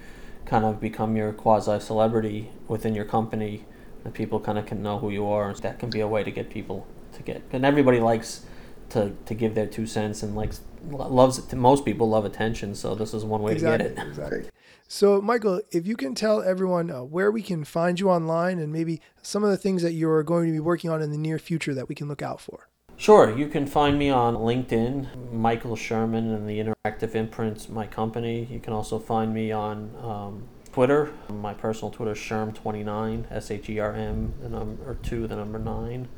kind 0.46 0.66
of 0.66 0.80
become 0.80 1.16
your 1.16 1.32
quasi 1.34 1.80
celebrity 1.80 2.50
within 2.68 2.96
your 2.96 3.06
company 3.06 3.66
that 4.04 4.14
people 4.14 4.40
kind 4.40 4.58
of 4.58 4.66
can 4.66 4.82
know 4.82 5.00
who 5.00 5.10
you 5.10 5.26
are. 5.28 5.54
That 5.54 5.80
can 5.80 5.90
be 5.90 6.00
a 6.00 6.08
way 6.08 6.24
to 6.24 6.32
get 6.32 6.50
people 6.50 6.88
to 7.14 7.24
get 7.24 7.44
and 7.52 7.66
everybody 7.66 8.00
likes 8.00 8.46
to, 8.90 9.16
to 9.26 9.34
give 9.34 9.56
their 9.56 9.68
two 9.68 9.86
cents 9.86 10.22
and 10.24 10.36
likes 10.36 10.62
loves 10.90 11.38
it 11.38 11.54
most 11.54 11.86
people 11.86 12.10
love 12.10 12.26
attention 12.26 12.74
so 12.76 12.96
this 12.96 13.14
is 13.14 13.24
one 13.24 13.42
way 13.42 13.54
exactly, 13.54 13.90
to 13.90 13.96
get 13.96 14.04
it. 14.04 14.08
exactly. 14.08 14.50
So 14.88 15.22
michael 15.22 15.62
if 15.72 15.86
you 15.86 15.96
can 15.96 16.16
tell 16.16 16.42
everyone 16.42 16.92
uh, 16.92 17.04
where 17.04 17.32
we 17.32 17.42
can 17.42 17.64
find 17.64 18.00
you 18.00 18.10
online 18.10 18.60
and 18.60 18.74
maybe 18.74 19.02
some 19.22 19.44
of 19.44 19.50
the 19.50 19.58
things 19.58 19.82
that 19.84 19.94
you're 19.94 20.24
going 20.24 20.48
to 20.48 20.52
be 20.52 20.60
working 20.60 20.90
on 20.90 21.02
in 21.02 21.12
the 21.12 21.18
near 21.18 21.40
future 21.40 21.74
that 21.74 21.88
we 21.88 21.96
can 21.96 22.08
look 22.08 22.22
out 22.22 22.42
for 22.42 22.68
Sure, 23.02 23.36
you 23.36 23.48
can 23.48 23.66
find 23.66 23.98
me 23.98 24.12
on 24.12 24.36
LinkedIn, 24.36 25.34
Michael 25.34 25.76
Sherman 25.76 26.32
and 26.36 26.48
the 26.48 26.60
Interactive 26.60 27.16
Imprints, 27.16 27.68
my 27.68 27.88
company. 27.88 28.48
You 28.52 28.60
can 28.60 28.74
also 28.74 29.00
find 29.00 29.34
me 29.34 29.52
on 29.52 29.92
um, 30.04 30.44
Twitter. 30.72 31.12
My 31.28 31.56
personal 31.56 31.90
Twitter 31.90 32.12
is 32.12 32.20
Sherm29, 32.20 33.26
S 33.32 33.50
H 33.50 33.70
E 33.72 33.80
R 33.80 33.96
M, 33.96 34.36
the 34.40 34.50
number 34.50 35.00
two, 35.02 35.26
the 35.26 35.36
number 35.36 35.58
nine. 35.58 36.10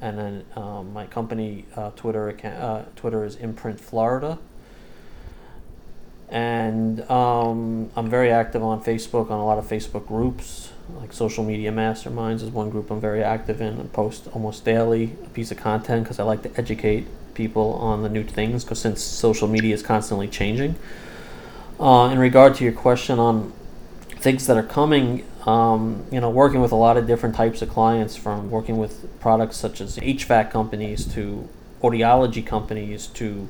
And 0.00 0.18
then 0.18 0.44
um, 0.56 0.92
my 0.92 1.06
company 1.06 1.66
uh, 1.76 1.90
Twitter 1.90 2.28
account, 2.28 2.60
uh, 2.60 2.82
Twitter 2.96 3.24
is 3.24 3.36
Imprint 3.36 3.78
Florida. 3.78 4.40
And 6.30 7.08
um, 7.10 7.90
I'm 7.96 8.10
very 8.10 8.30
active 8.30 8.62
on 8.62 8.82
Facebook, 8.82 9.30
on 9.30 9.38
a 9.38 9.44
lot 9.44 9.58
of 9.58 9.66
Facebook 9.66 10.06
groups 10.06 10.70
like 10.96 11.12
social 11.12 11.44
media 11.44 11.70
masterminds 11.70 12.36
is 12.36 12.50
one 12.50 12.70
group 12.70 12.90
I'm 12.90 13.00
very 13.00 13.22
active 13.22 13.60
in 13.60 13.78
and 13.78 13.92
post 13.92 14.26
almost 14.32 14.64
daily 14.64 15.16
a 15.24 15.28
piece 15.28 15.50
of 15.50 15.58
content 15.58 16.04
because 16.04 16.18
I 16.18 16.24
like 16.24 16.42
to 16.42 16.50
educate 16.58 17.06
people 17.34 17.74
on 17.74 18.02
the 18.02 18.08
new 18.08 18.24
things 18.24 18.64
because 18.64 18.80
since 18.80 19.02
social 19.02 19.48
media 19.48 19.74
is 19.74 19.82
constantly 19.82 20.28
changing. 20.28 20.76
Uh, 21.78 22.08
in 22.10 22.18
regard 22.18 22.54
to 22.56 22.64
your 22.64 22.72
question 22.72 23.18
on 23.18 23.52
things 24.08 24.46
that 24.46 24.56
are 24.56 24.64
coming, 24.64 25.24
um, 25.46 26.04
you 26.10 26.20
know, 26.20 26.30
working 26.30 26.60
with 26.60 26.72
a 26.72 26.76
lot 26.76 26.96
of 26.96 27.06
different 27.06 27.36
types 27.36 27.62
of 27.62 27.68
clients 27.68 28.16
from 28.16 28.50
working 28.50 28.78
with 28.78 29.20
products 29.20 29.56
such 29.56 29.80
as 29.80 29.96
HVAC 29.98 30.50
companies 30.50 31.04
to 31.14 31.48
audiology 31.82 32.44
companies 32.44 33.06
to 33.06 33.48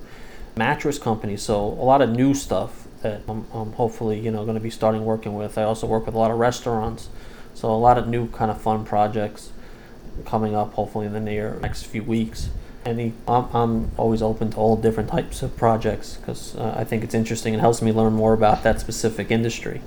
mattress 0.59 0.99
companies. 0.99 1.43
So 1.43 1.57
a 1.57 1.87
lot 1.93 2.03
of 2.03 2.11
new 2.11 2.35
stuff 2.35 2.87
that 3.03 3.23
I'm, 3.29 3.47
I'm 3.55 3.73
hopefully 3.73 4.19
you 4.19 4.31
know 4.31 4.45
going 4.45 4.57
to 4.57 4.61
be 4.61 4.71
starting 4.71 5.05
working 5.05 5.35
with. 5.35 5.57
I 5.57 5.63
also 5.63 5.87
work 5.87 6.05
with 6.05 6.15
a 6.15 6.19
lot 6.19 6.31
of 6.31 6.39
restaurants, 6.39 7.09
so 7.55 7.71
a 7.71 7.77
lot 7.77 7.97
of 7.97 8.09
new 8.09 8.29
kind 8.29 8.51
of 8.51 8.61
fun 8.61 8.85
projects 8.85 9.53
coming 10.27 10.55
up. 10.55 10.75
Hopefully 10.75 11.07
in 11.07 11.13
the 11.13 11.21
near 11.21 11.59
next 11.61 11.85
few 11.85 12.03
weeks. 12.03 12.51
Any, 12.87 13.13
I'm, 13.27 13.55
I'm 13.55 13.91
always 13.99 14.23
open 14.23 14.53
to 14.53 14.57
all 14.57 14.77
different 14.77 15.11
types 15.11 15.43
of 15.43 15.57
projects 15.57 16.17
because 16.17 16.57
uh, 16.57 16.75
I 16.75 16.85
think 16.85 17.05
it's 17.05 17.13
interesting 17.13 17.53
and 17.53 17.61
helps 17.61 17.83
me 17.83 17.93
learn 17.93 18.15
more 18.15 18.33
about 18.33 18.63
that 18.63 18.81
specific 18.81 19.31
industry 19.31 19.83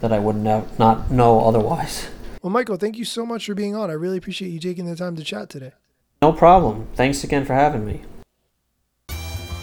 that 0.00 0.12
I 0.12 0.18
would 0.18 0.36
not 0.36 0.78
not 0.78 1.10
know 1.10 1.40
otherwise. 1.40 2.08
Well, 2.42 2.50
Michael, 2.50 2.76
thank 2.76 2.96
you 2.96 3.04
so 3.04 3.26
much 3.26 3.46
for 3.46 3.54
being 3.54 3.74
on. 3.74 3.90
I 3.90 3.94
really 3.94 4.16
appreciate 4.16 4.48
you 4.48 4.60
taking 4.60 4.86
the 4.86 4.96
time 4.96 5.16
to 5.16 5.24
chat 5.24 5.50
today. 5.50 5.72
No 6.22 6.32
problem. 6.32 6.88
Thanks 6.94 7.22
again 7.22 7.44
for 7.44 7.54
having 7.54 7.84
me. 7.84 8.02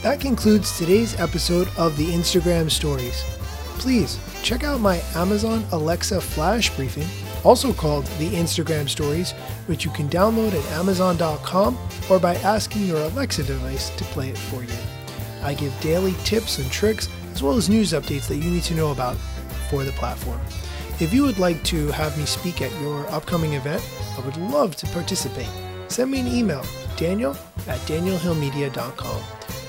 That 0.05 0.19
concludes 0.19 0.77
today's 0.77 1.19
episode 1.19 1.67
of 1.79 1.97
the 1.97 2.05
Instagram 2.05 2.69
Stories. 2.69 3.23
Please 3.79 4.19
check 4.43 4.63
out 4.63 4.79
my 4.79 5.01
Amazon 5.15 5.65
Alexa 5.71 6.21
flash 6.21 6.69
briefing, 6.75 7.07
also 7.43 7.73
called 7.73 8.05
the 8.19 8.29
Instagram 8.29 8.87
Stories, 8.87 9.31
which 9.65 9.83
you 9.83 9.89
can 9.89 10.07
download 10.07 10.53
at 10.53 10.71
amazon.com 10.73 11.75
or 12.07 12.19
by 12.19 12.35
asking 12.35 12.85
your 12.85 12.99
Alexa 12.99 13.45
device 13.45 13.89
to 13.97 14.03
play 14.03 14.29
it 14.29 14.37
for 14.37 14.61
you. 14.61 14.77
I 15.41 15.55
give 15.55 15.73
daily 15.81 16.13
tips 16.23 16.59
and 16.59 16.71
tricks 16.71 17.09
as 17.33 17.41
well 17.41 17.57
as 17.57 17.67
news 17.67 17.93
updates 17.93 18.27
that 18.27 18.37
you 18.37 18.51
need 18.51 18.63
to 18.65 18.75
know 18.75 18.91
about 18.91 19.17
for 19.71 19.83
the 19.83 19.91
platform. 19.93 20.39
If 20.99 21.15
you 21.15 21.23
would 21.23 21.39
like 21.39 21.63
to 21.63 21.87
have 21.87 22.15
me 22.15 22.25
speak 22.27 22.61
at 22.61 22.79
your 22.79 23.09
upcoming 23.09 23.53
event, 23.53 23.83
I 24.15 24.19
would 24.19 24.37
love 24.37 24.75
to 24.75 24.85
participate. 24.89 25.49
Send 25.87 26.11
me 26.11 26.19
an 26.19 26.27
email, 26.27 26.63
daniel 26.95 27.35
at 27.67 27.79
danielhillmedia.com. 27.87 29.44